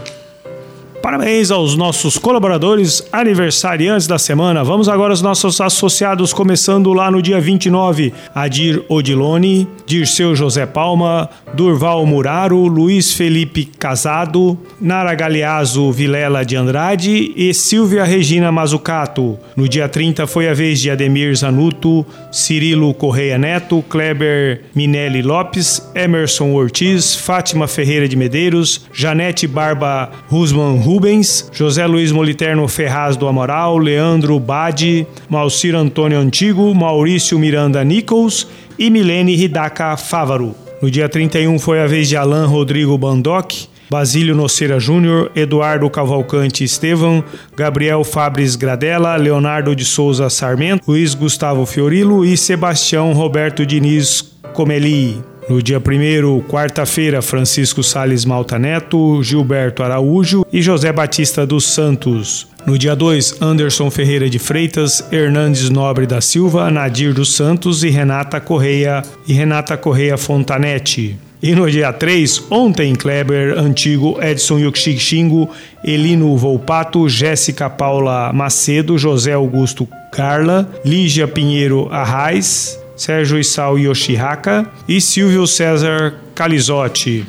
Parabéns 1.02 1.52
aos 1.52 1.76
nossos 1.76 2.18
colaboradores 2.18 3.08
aniversariantes 3.12 4.08
da 4.08 4.18
semana. 4.18 4.64
Vamos 4.64 4.90
agora 4.90 5.14
aos 5.14 5.22
nossos 5.22 5.62
associados, 5.62 6.34
começando 6.34 6.92
lá 6.92 7.10
no 7.12 7.22
dia 7.22 7.40
29. 7.40 8.14
Adir 8.34 8.84
Odilone, 8.90 9.68
Dirceu 9.86 10.36
José 10.36 10.66
Palma, 10.66 11.30
Durval 11.54 12.06
Muraro, 12.06 12.68
Luiz 12.68 13.14
Felipe 13.14 13.66
Casado, 13.66 14.58
Nara 14.82 15.14
Galeazo 15.14 15.92
Vilela 15.92 16.44
de 16.44 16.56
Andrade 16.56 17.32
e 17.36 17.54
Silvia 17.54 18.04
Regina 18.04 18.52
Mazucato. 18.52 19.38
No 19.56 19.68
dia 19.68 19.88
30 19.88 20.26
foi 20.28 20.50
a 20.50 20.54
vez 20.54 20.82
de 20.82 20.90
Ademir 20.90 21.34
Zanuto, 21.36 22.06
Cirilo 22.32 22.94
Correia 22.94 23.38
Neto, 23.38 23.84
Kleber 23.88 24.64
Minelli 24.76 25.22
Lopes, 25.22 25.90
Emerson 25.96 26.54
Ortiz, 26.54 27.16
Fátima 27.16 27.68
Ferreira 27.68 28.08
de 28.08 28.16
Medeiros, 28.16 28.88
Janete 28.92 29.48
Barba 29.48 30.10
Rusman 30.30 30.87
Rubens, 30.88 31.50
José 31.52 31.86
Luiz 31.86 32.14
Moliterno 32.14 32.66
Ferraz 32.66 33.18
do 33.18 33.28
Amoral, 33.28 33.78
Leandro 33.78 34.40
Bade, 34.40 35.06
Malcir 35.28 35.76
Antônio 35.76 36.18
Antigo, 36.18 36.74
Maurício 36.74 37.38
Miranda 37.38 37.84
Nichols 37.84 38.48
e 38.80 38.90
Milene 38.90 39.36
Hidaka 39.36 39.98
Fávaro. 39.98 40.56
No 40.82 40.90
dia 40.90 41.10
31 41.10 41.60
foi 41.60 41.82
a 41.82 41.88
vez 41.88 42.08
de 42.08 42.16
Alain 42.16 42.46
Rodrigo 42.46 42.98
Bandoc, 42.98 43.52
Basílio 43.90 44.34
Noceira 44.34 44.80
Júnior, 44.80 45.30
Eduardo 45.36 45.90
Cavalcante 45.90 46.64
Estevam, 46.64 47.22
Gabriel 47.54 48.06
Fabres 48.06 48.56
Gradella, 48.56 49.18
Leonardo 49.18 49.76
de 49.76 49.84
Souza 49.84 50.30
Sarmento, 50.30 50.90
Luiz 50.90 51.14
Gustavo 51.14 51.66
Fiorilo 51.66 52.24
e 52.24 52.38
Sebastião 52.38 53.12
Roberto 53.12 53.66
Diniz 53.66 54.34
Comeli. 54.54 55.22
No 55.50 55.62
dia 55.62 55.80
1 55.80 56.42
quarta-feira, 56.42 57.22
Francisco 57.22 57.82
Sales 57.82 58.26
Malta 58.26 58.60
Neto, 58.60 59.24
Gilberto 59.24 59.82
Araújo 59.82 60.46
e 60.52 60.62
José 60.62 60.92
Batista 60.92 61.46
dos 61.46 61.66
Santos. 61.66 62.48
No 62.66 62.78
dia 62.78 62.94
2, 62.94 63.42
Anderson 63.42 63.90
Ferreira 63.90 64.30
de 64.30 64.40
Freitas, 64.40 65.08
Hernandes 65.10 65.70
Nobre 65.70 66.06
da 66.06 66.20
Silva, 66.20 66.70
Nadir 66.70 67.14
dos 67.14 67.34
Santos 67.34 67.82
e 67.82 67.90
Renata 67.90 68.42
Correia 68.42 69.02
e 69.26 69.32
Renata 69.32 69.78
Correia 69.78 70.18
Fontanetti. 70.18 71.18
E 71.42 71.56
no 71.56 71.70
dia 71.72 71.94
3, 71.94 72.48
ontem, 72.50 72.94
Kleber 72.94 73.58
Antigo, 73.58 74.18
Edson 74.22 74.60
Yuxixingo, 74.60 75.50
Elino 75.82 76.36
Volpato, 76.36 77.08
Jéssica 77.08 77.70
Paula 77.70 78.34
Macedo, 78.34 78.98
José 78.98 79.32
Augusto 79.32 79.88
Carla, 80.12 80.70
Lígia 80.84 81.26
Pinheiro 81.26 81.88
Arraes, 81.90 82.78
Sérgio 82.98 83.38
Isao 83.38 83.78
Yoshihaka 83.78 84.70
e 84.88 85.00
Silvio 85.00 85.46
César 85.46 86.16
Calizotti. 86.34 87.26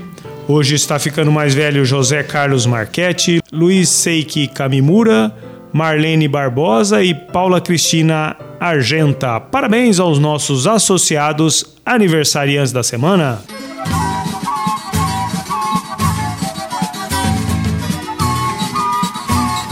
Hoje 0.48 0.74
está 0.74 0.98
ficando 0.98 1.31
mais 1.31 1.54
velho 1.54 1.85
José 1.85 2.22
Carlos 2.22 2.64
Marchetti, 2.64 3.42
Luiz 3.52 3.90
Seiki 3.90 4.48
Kamimura, 4.48 5.31
Marlene 5.70 6.26
Barbosa 6.26 7.04
e 7.04 7.14
Paula 7.14 7.61
Cristina 7.61 8.35
Argenta. 8.59 9.38
Parabéns 9.38 10.00
aos 10.00 10.18
nossos 10.18 10.66
associados 10.66 11.76
aniversariantes 11.85 12.72
da 12.72 12.83
semana. 12.83 13.42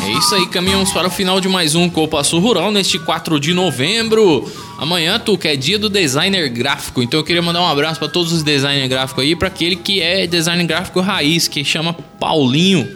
É 0.05 0.11
isso 0.11 0.35
aí, 0.35 0.47
caminhamos 0.49 0.93
para 0.93 1.09
o 1.09 1.11
final 1.11 1.41
de 1.41 1.49
mais 1.49 1.75
um 1.75 1.89
Copa 1.89 2.23
Sul 2.23 2.41
Rural 2.41 2.71
neste 2.71 2.99
4 2.99 3.41
de 3.41 3.55
novembro. 3.55 4.45
Amanhã, 4.79 5.19
Tuca, 5.19 5.49
é 5.49 5.57
dia 5.57 5.79
do 5.79 5.89
designer 5.89 6.49
gráfico, 6.51 7.03
então 7.03 7.19
eu 7.19 7.25
queria 7.25 7.41
mandar 7.41 7.63
um 7.63 7.67
abraço 7.67 7.99
para 7.99 8.09
todos 8.09 8.33
os 8.33 8.43
designers 8.43 8.89
gráficos 8.89 9.25
aí, 9.25 9.35
para 9.35 9.49
aquele 9.49 9.75
que 9.75 10.03
é 10.03 10.27
designer 10.27 10.67
gráfico 10.67 11.01
raiz, 11.01 11.49
que 11.49 11.65
chama 11.65 11.95
Paulinho, 12.21 12.87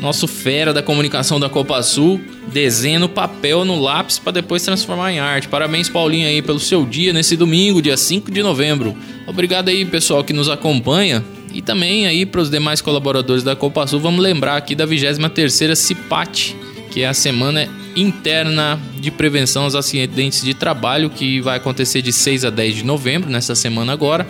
nosso 0.00 0.26
fera 0.26 0.72
da 0.72 0.82
comunicação 0.82 1.38
da 1.38 1.48
Copa 1.48 1.82
Sul, 1.82 2.20
desenha 2.52 2.98
no 2.98 3.08
papel, 3.08 3.64
no 3.64 3.78
lápis, 3.78 4.18
para 4.18 4.32
depois 4.32 4.62
transformar 4.62 5.12
em 5.12 5.18
arte. 5.18 5.46
Parabéns, 5.46 5.88
Paulinho, 5.88 6.26
aí, 6.26 6.40
pelo 6.40 6.58
seu 6.58 6.84
dia 6.86 7.12
nesse 7.12 7.36
domingo, 7.36 7.82
dia 7.82 7.96
5 7.96 8.30
de 8.30 8.42
novembro. 8.42 8.96
Obrigado 9.26 9.68
aí, 9.68 9.84
pessoal, 9.84 10.24
que 10.24 10.32
nos 10.32 10.48
acompanha. 10.48 11.22
E 11.52 11.62
também 11.62 12.06
aí 12.06 12.26
para 12.26 12.40
os 12.40 12.50
demais 12.50 12.80
colaboradores 12.80 13.42
da 13.42 13.54
Copa 13.54 13.86
Sul, 13.86 14.00
vamos 14.00 14.22
lembrar 14.22 14.56
aqui 14.56 14.74
da 14.74 14.86
23ª 14.86 15.74
CIPAT, 15.74 16.56
que 16.90 17.02
é 17.02 17.08
a 17.08 17.14
semana 17.14 17.68
interna 17.96 18.78
de 19.00 19.10
prevenção 19.10 19.64
aos 19.64 19.74
acidentes 19.74 20.42
de 20.42 20.52
trabalho, 20.52 21.08
que 21.10 21.40
vai 21.40 21.56
acontecer 21.56 22.02
de 22.02 22.12
6 22.12 22.44
a 22.44 22.50
10 22.50 22.76
de 22.76 22.84
novembro, 22.84 23.30
nessa 23.30 23.54
semana 23.54 23.92
agora. 23.92 24.26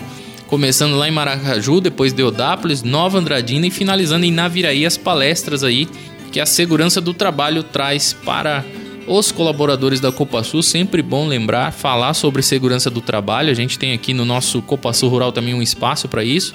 Começando 0.46 0.96
lá 0.96 1.08
em 1.08 1.10
Maracaju, 1.10 1.80
depois 1.80 2.12
Deodápolis, 2.12 2.84
Nova 2.84 3.18
Andradina 3.18 3.66
e 3.66 3.70
finalizando 3.70 4.24
em 4.24 4.30
Naviraí 4.30 4.86
as 4.86 4.96
palestras 4.96 5.64
aí 5.64 5.88
que 6.30 6.38
a 6.38 6.46
segurança 6.46 7.00
do 7.00 7.12
trabalho 7.12 7.64
traz 7.64 8.12
para 8.12 8.64
os 9.08 9.32
colaboradores 9.32 9.98
da 10.00 10.12
Copa 10.12 10.44
Sul. 10.44 10.62
Sempre 10.62 11.02
bom 11.02 11.26
lembrar, 11.26 11.72
falar 11.72 12.14
sobre 12.14 12.42
segurança 12.42 12.88
do 12.90 13.00
trabalho. 13.00 13.50
A 13.50 13.54
gente 13.54 13.78
tem 13.78 13.92
aqui 13.92 14.14
no 14.14 14.24
nosso 14.24 14.62
Copa 14.62 14.92
Sul 14.92 15.08
Rural 15.08 15.32
também 15.32 15.54
um 15.54 15.62
espaço 15.62 16.08
para 16.08 16.22
isso. 16.22 16.54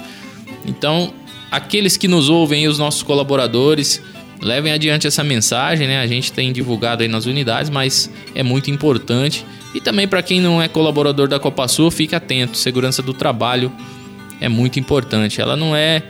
Então, 0.65 1.13
aqueles 1.49 1.97
que 1.97 2.07
nos 2.07 2.29
ouvem, 2.29 2.67
os 2.67 2.77
nossos 2.77 3.03
colaboradores, 3.03 4.01
levem 4.41 4.73
adiante 4.73 5.07
essa 5.07 5.23
mensagem, 5.23 5.87
né? 5.87 5.99
A 5.99 6.07
gente 6.07 6.33
tem 6.33 6.51
divulgado 6.51 7.03
aí 7.03 7.07
nas 7.07 7.25
unidades, 7.25 7.69
mas 7.69 8.09
é 8.33 8.41
muito 8.41 8.71
importante. 8.71 9.45
E 9.73 9.79
também 9.79 10.07
para 10.07 10.21
quem 10.21 10.41
não 10.41 10.61
é 10.61 10.67
colaborador 10.67 11.27
da 11.27 11.39
Copa 11.39 11.67
Sul, 11.67 11.91
fique 11.91 12.15
atento. 12.15 12.57
Segurança 12.57 13.01
do 13.01 13.13
trabalho 13.13 13.71
é 14.39 14.49
muito 14.49 14.79
importante. 14.79 15.39
Ela 15.39 15.55
não 15.55 15.75
é 15.75 16.03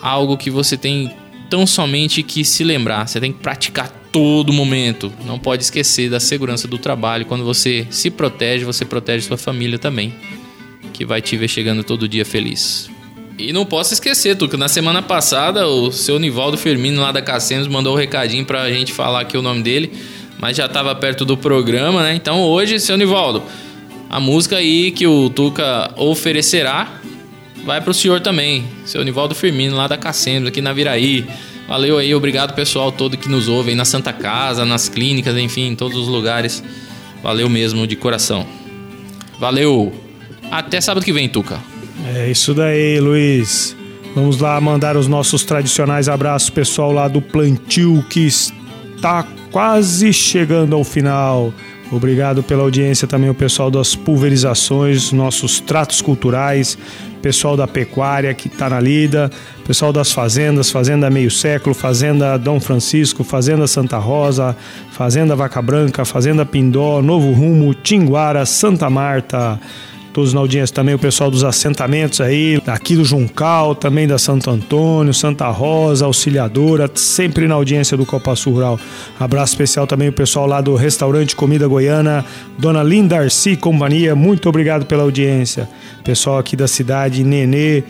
algo 0.00 0.36
que 0.36 0.50
você 0.50 0.76
tem 0.76 1.12
tão 1.50 1.66
somente 1.66 2.22
que 2.22 2.44
se 2.44 2.64
lembrar. 2.64 3.06
Você 3.06 3.20
tem 3.20 3.32
que 3.32 3.40
praticar 3.40 3.90
todo 4.12 4.52
momento. 4.52 5.12
Não 5.26 5.38
pode 5.38 5.64
esquecer 5.64 6.08
da 6.08 6.20
segurança 6.20 6.68
do 6.68 6.78
trabalho. 6.78 7.26
Quando 7.26 7.44
você 7.44 7.86
se 7.90 8.10
protege, 8.10 8.64
você 8.64 8.84
protege 8.84 9.26
sua 9.26 9.36
família 9.36 9.78
também, 9.78 10.14
que 10.92 11.04
vai 11.04 11.20
te 11.20 11.36
ver 11.36 11.48
chegando 11.48 11.82
todo 11.82 12.08
dia 12.08 12.24
feliz. 12.24 12.90
E 13.42 13.52
não 13.52 13.66
posso 13.66 13.92
esquecer, 13.92 14.36
Tuca, 14.36 14.56
na 14.56 14.68
semana 14.68 15.02
passada 15.02 15.66
o 15.66 15.90
seu 15.90 16.16
Nivaldo 16.16 16.56
Firmino 16.56 17.02
lá 17.02 17.10
da 17.10 17.20
Cassemos 17.20 17.66
mandou 17.66 17.94
um 17.94 17.98
recadinho 17.98 18.44
pra 18.44 18.70
gente 18.70 18.92
falar 18.92 19.22
aqui 19.22 19.36
o 19.36 19.42
nome 19.42 19.62
dele, 19.62 19.92
mas 20.38 20.56
já 20.56 20.68
tava 20.68 20.94
perto 20.94 21.24
do 21.24 21.36
programa, 21.36 22.04
né? 22.04 22.14
Então 22.14 22.40
hoje, 22.40 22.78
seu 22.78 22.96
Nivaldo, 22.96 23.42
a 24.08 24.20
música 24.20 24.58
aí 24.58 24.92
que 24.92 25.08
o 25.08 25.28
Tuca 25.28 25.92
oferecerá 25.96 27.00
vai 27.64 27.80
pro 27.80 27.92
senhor 27.92 28.20
também, 28.20 28.64
seu 28.84 29.02
Nivaldo 29.02 29.34
Firmino 29.34 29.76
lá 29.76 29.88
da 29.88 29.96
Cassemos, 29.96 30.48
aqui 30.48 30.62
na 30.62 30.72
Viraí. 30.72 31.26
Valeu 31.66 31.98
aí, 31.98 32.14
obrigado 32.14 32.54
pessoal 32.54 32.92
todo 32.92 33.16
que 33.16 33.28
nos 33.28 33.48
ouve 33.48 33.70
aí 33.70 33.74
na 33.74 33.84
Santa 33.84 34.12
Casa, 34.12 34.64
nas 34.64 34.88
clínicas, 34.88 35.36
enfim, 35.36 35.66
em 35.66 35.74
todos 35.74 35.98
os 35.98 36.06
lugares. 36.06 36.62
Valeu 37.20 37.48
mesmo 37.48 37.88
de 37.88 37.96
coração. 37.96 38.46
Valeu. 39.36 39.92
Até 40.48 40.80
sábado 40.80 41.04
que 41.04 41.12
vem, 41.12 41.28
Tuca. 41.28 41.71
É 42.04 42.30
isso 42.30 42.52
daí, 42.52 42.98
Luiz. 42.98 43.76
Vamos 44.14 44.38
lá 44.38 44.60
mandar 44.60 44.96
os 44.96 45.08
nossos 45.08 45.44
tradicionais 45.44 46.08
abraços 46.08 46.50
pessoal 46.50 46.92
lá 46.92 47.08
do 47.08 47.22
plantio 47.22 48.04
que 48.10 48.26
está 48.26 49.26
quase 49.50 50.12
chegando 50.12 50.74
ao 50.74 50.84
final. 50.84 51.52
Obrigado 51.90 52.42
pela 52.42 52.62
audiência 52.62 53.06
também 53.06 53.30
o 53.30 53.34
pessoal 53.34 53.70
das 53.70 53.94
pulverizações, 53.94 55.12
nossos 55.12 55.60
tratos 55.60 56.00
culturais, 56.00 56.76
pessoal 57.20 57.56
da 57.56 57.68
pecuária 57.68 58.32
que 58.32 58.48
está 58.48 58.68
na 58.68 58.80
lida, 58.80 59.30
pessoal 59.66 59.92
das 59.92 60.10
fazendas, 60.10 60.70
Fazenda 60.70 61.10
Meio 61.10 61.30
Século, 61.30 61.74
Fazenda 61.74 62.38
Dom 62.38 62.58
Francisco, 62.58 63.22
Fazenda 63.22 63.66
Santa 63.66 63.98
Rosa, 63.98 64.56
Fazenda 64.90 65.36
Vaca 65.36 65.60
Branca, 65.60 66.04
Fazenda 66.04 66.44
Pindó, 66.44 67.00
Novo 67.02 67.30
Rumo, 67.32 67.74
Tinguara, 67.74 68.44
Santa 68.46 68.88
Marta 68.90 69.60
todos 70.12 70.34
na 70.34 70.40
audiência 70.40 70.74
também, 70.74 70.94
o 70.94 70.98
pessoal 70.98 71.30
dos 71.30 71.42
assentamentos 71.42 72.20
aí, 72.20 72.60
aqui 72.66 72.94
do 72.94 73.04
Juncal, 73.04 73.74
também 73.74 74.06
da 74.06 74.18
Santo 74.18 74.50
Antônio, 74.50 75.14
Santa 75.14 75.48
Rosa, 75.48 76.04
Auxiliadora, 76.04 76.90
sempre 76.94 77.48
na 77.48 77.54
audiência 77.54 77.96
do 77.96 78.04
Copa 78.04 78.36
Sul 78.36 78.54
Rural. 78.54 78.78
Abraço 79.18 79.54
especial 79.54 79.86
também 79.86 80.08
o 80.08 80.12
pessoal 80.12 80.46
lá 80.46 80.60
do 80.60 80.74
restaurante 80.74 81.34
Comida 81.34 81.66
Goiana, 81.66 82.24
Dona 82.58 82.82
Linda 82.82 83.18
Arci 83.18 83.56
Companhia, 83.56 84.14
muito 84.14 84.48
obrigado 84.48 84.84
pela 84.84 85.02
audiência. 85.02 85.68
Pessoal 86.04 86.38
aqui 86.38 86.56
da 86.56 86.68
cidade, 86.68 87.24
Nenê, 87.24 87.82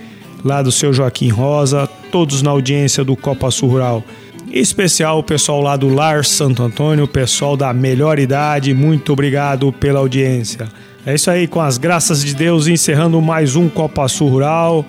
lá 0.45 0.63
do 0.63 0.71
seu 0.71 0.93
Joaquim 0.93 1.29
Rosa, 1.29 1.89
todos 2.11 2.43
na 2.43 2.51
audiência 2.51 3.05
do 3.05 3.17
Copa 3.17 3.51
Sul 3.51 3.71
Rural. 3.71 4.05
Em 4.53 4.61
especial 4.61 5.19
o 5.19 5.23
pessoal 5.23 5.61
lá 5.63 5.77
do 5.77 5.89
Lar 5.89 6.25
Santo 6.25 6.63
Antônio, 6.63 7.05
o 7.05 7.09
pessoal 7.09 7.57
da 7.57 7.73
melhor 7.73 8.19
idade, 8.19 8.75
muito 8.75 9.13
obrigado 9.13 9.73
pela 9.73 9.99
audiência. 9.99 10.69
É 11.05 11.15
isso 11.15 11.31
aí, 11.31 11.49
com 11.49 11.61
as 11.61 11.79
graças 11.79 12.25
de 12.25 12.35
Deus, 12.35 12.69
encerrando 12.69 13.21
mais 13.21 13.57
um 13.57 13.69
Copa 13.69 14.07
Sul 14.09 14.29
Rural 14.29 14.85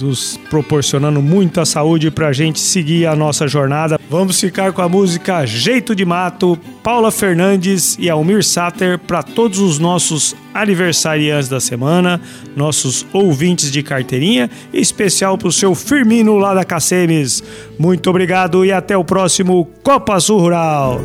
nos 0.00 0.36
proporcionando 0.50 1.22
muita 1.22 1.64
saúde 1.64 2.10
para 2.10 2.28
a 2.28 2.32
gente 2.32 2.60
seguir 2.60 3.06
a 3.06 3.14
nossa 3.14 3.46
jornada. 3.46 3.98
Vamos 4.08 4.40
ficar 4.40 4.72
com 4.72 4.82
a 4.82 4.88
música 4.88 5.46
Jeito 5.46 5.94
de 5.94 6.04
Mato, 6.04 6.58
Paula 6.82 7.10
Fernandes 7.10 7.96
e 7.98 8.10
Almir 8.10 8.44
Sater 8.44 8.98
para 8.98 9.22
todos 9.22 9.58
os 9.58 9.78
nossos 9.78 10.34
aniversariantes 10.52 11.48
da 11.48 11.60
semana, 11.60 12.20
nossos 12.56 13.06
ouvintes 13.12 13.70
de 13.70 13.82
carteirinha, 13.82 14.50
em 14.72 14.80
especial 14.80 15.36
para 15.36 15.48
o 15.48 15.52
seu 15.52 15.74
Firmino 15.74 16.36
lá 16.36 16.54
da 16.54 16.64
Cacemes. 16.64 17.42
Muito 17.78 18.08
obrigado 18.10 18.64
e 18.64 18.72
até 18.72 18.96
o 18.96 19.04
próximo 19.04 19.68
Copa 19.82 20.18
Sul 20.20 20.40
Rural. 20.40 21.00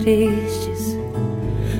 Tristes? 0.00 0.98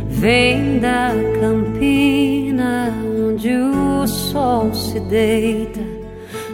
Vem 0.09 0.79
da 0.79 1.13
campina 1.41 2.93
onde 3.29 3.51
o 3.55 4.07
sol 4.07 4.73
se 4.75 5.01
deita, 5.01 5.81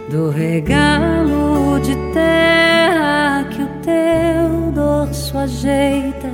do 0.09 0.29
regalo 0.29 1.79
de 1.81 1.95
terra 2.13 3.45
que 3.51 3.61
o 3.61 3.67
teu 3.83 4.71
dorso 4.73 5.37
ajeita 5.37 6.31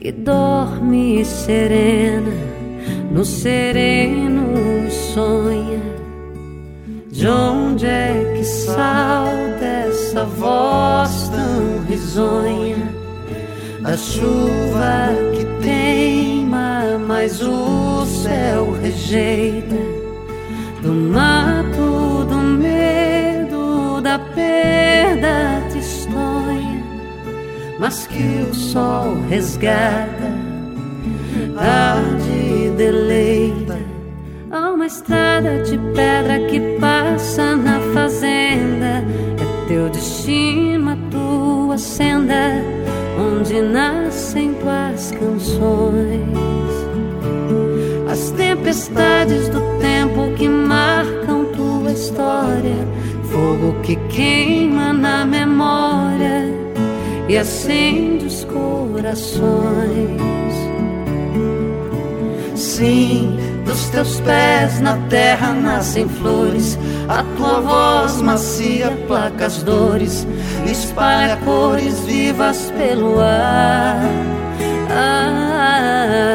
e 0.00 0.10
dorme 0.10 1.24
serena 1.24 2.32
no 3.10 3.24
sereno 3.24 4.90
sonha. 4.90 5.82
De 7.10 7.28
onde 7.28 7.86
é 7.86 8.34
que 8.36 8.44
salta 8.44 9.64
essa 9.64 10.24
voz 10.24 11.28
tão 11.28 11.84
risonha 11.86 12.51
da 13.92 13.98
chuva 13.98 15.10
que 15.34 15.44
teima, 15.62 16.98
mas 17.06 17.42
o 17.42 18.06
céu 18.06 18.72
rejeita 18.80 19.76
do 20.80 20.94
mato, 20.94 22.24
do 22.24 22.38
medo, 22.38 24.00
da 24.00 24.18
perda 24.18 25.62
tristonha, 25.70 26.82
mas 27.78 28.06
que 28.06 28.46
o 28.50 28.54
sol 28.54 29.14
resgata, 29.28 30.32
arde 31.58 32.70
deleita. 32.78 33.78
Há 34.50 34.72
uma 34.72 34.86
estrada 34.86 35.62
de 35.64 35.76
pedra 35.94 36.40
que 36.48 36.78
passa 36.80 37.54
na 37.56 37.78
fazenda 37.92 39.04
teu 39.72 39.88
destino, 39.88 40.90
a 40.90 40.96
tua 41.10 41.78
senda, 41.78 42.62
onde 43.22 43.60
nascem 43.60 44.54
tuas 44.54 45.10
canções. 45.12 46.22
As 48.10 48.30
tempestades 48.30 49.48
do 49.48 49.60
tempo 49.78 50.32
que 50.36 50.48
marcam 50.48 51.46
tua 51.46 51.92
história, 51.92 52.86
fogo 53.30 53.74
que 53.82 53.96
queima 54.08 54.92
na 54.92 55.24
memória 55.24 56.52
e 57.28 57.36
acende 57.36 58.26
os 58.26 58.44
corações. 58.44 60.20
Sim, 62.54 63.38
dos 63.64 63.88
teus 63.90 64.20
pés 64.20 64.80
na 64.80 64.96
terra 65.08 65.52
nascem 65.52 66.08
flores 66.08 66.78
a 67.12 67.24
tua 67.36 67.60
voz 67.60 68.22
macia 68.22 68.90
placa 69.06 69.46
as 69.46 69.62
dores, 69.62 70.26
espalha 70.66 71.36
cores 71.44 72.00
vivas 72.00 72.72
pelo 72.78 73.20
ar. 73.20 74.00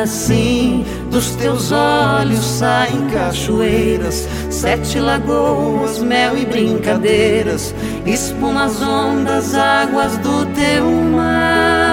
Assim, 0.03 0.85
dos 1.09 1.31
teus 1.35 1.71
olhos 1.71 2.45
saem 2.45 3.07
cachoeiras, 3.07 4.27
sete 4.51 4.99
lagoas, 4.99 5.97
mel 5.97 6.37
e 6.37 6.45
brincadeiras, 6.45 7.73
espumas, 8.05 8.79
ondas, 8.81 9.55
águas 9.55 10.15
do 10.17 10.45
teu 10.53 10.85
mar. 10.85 11.86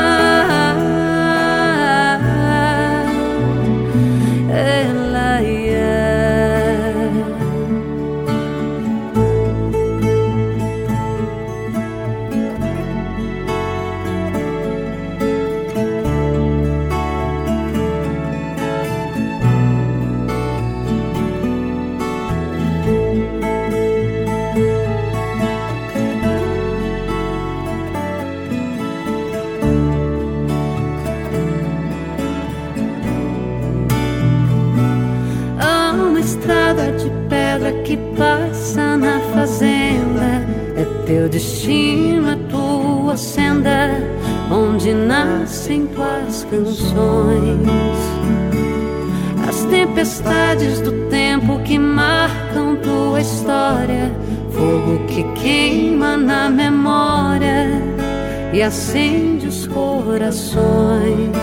Acende 58.65 59.47
os 59.47 59.67
corações. 59.67 61.37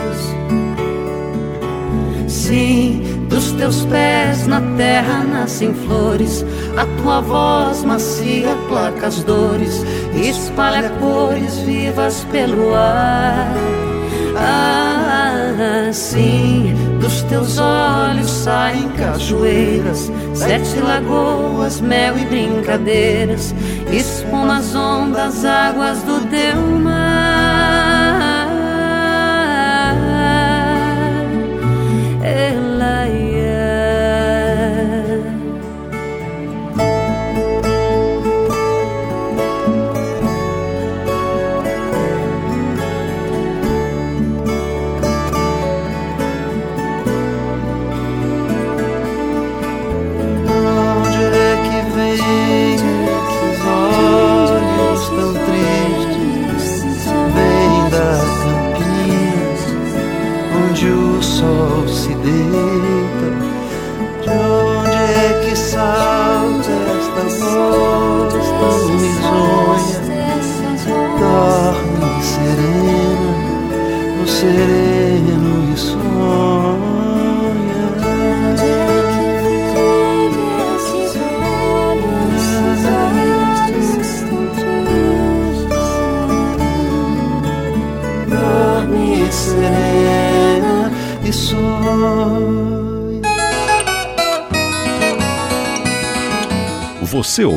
Sim 2.27 3.11
dos 3.31 3.53
teus 3.53 3.85
pés 3.85 4.45
na 4.45 4.61
terra 4.75 5.23
nascem 5.23 5.73
flores, 5.73 6.45
a 6.75 6.85
tua 7.01 7.21
voz 7.21 7.83
macia 7.83 8.55
placa 8.67 9.07
as 9.07 9.23
dores, 9.23 9.83
espalha 10.13 10.89
cores 10.99 11.59
vivas 11.59 12.25
pelo 12.31 12.75
ar. 12.75 13.55
Assim, 15.89 16.73
dos 16.99 17.21
teus 17.23 17.57
olhos 17.57 18.29
saem 18.29 18.89
cachoeiras, 18.89 20.11
sete 20.33 20.79
lagoas, 20.79 21.79
mel 21.79 22.17
e 22.17 22.25
brincadeiras, 22.25 23.53
espumas, 23.91 24.75
ondas, 24.75 25.45
águas 25.45 26.01
do 26.03 26.19
teu 26.29 26.79
mar. 26.79 27.00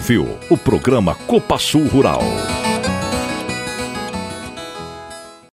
Ouviu 0.05 0.39
o 0.51 0.57
programa 0.59 1.15
Copa 1.15 1.59
Sul 1.59 1.87
Rural. 1.87 2.21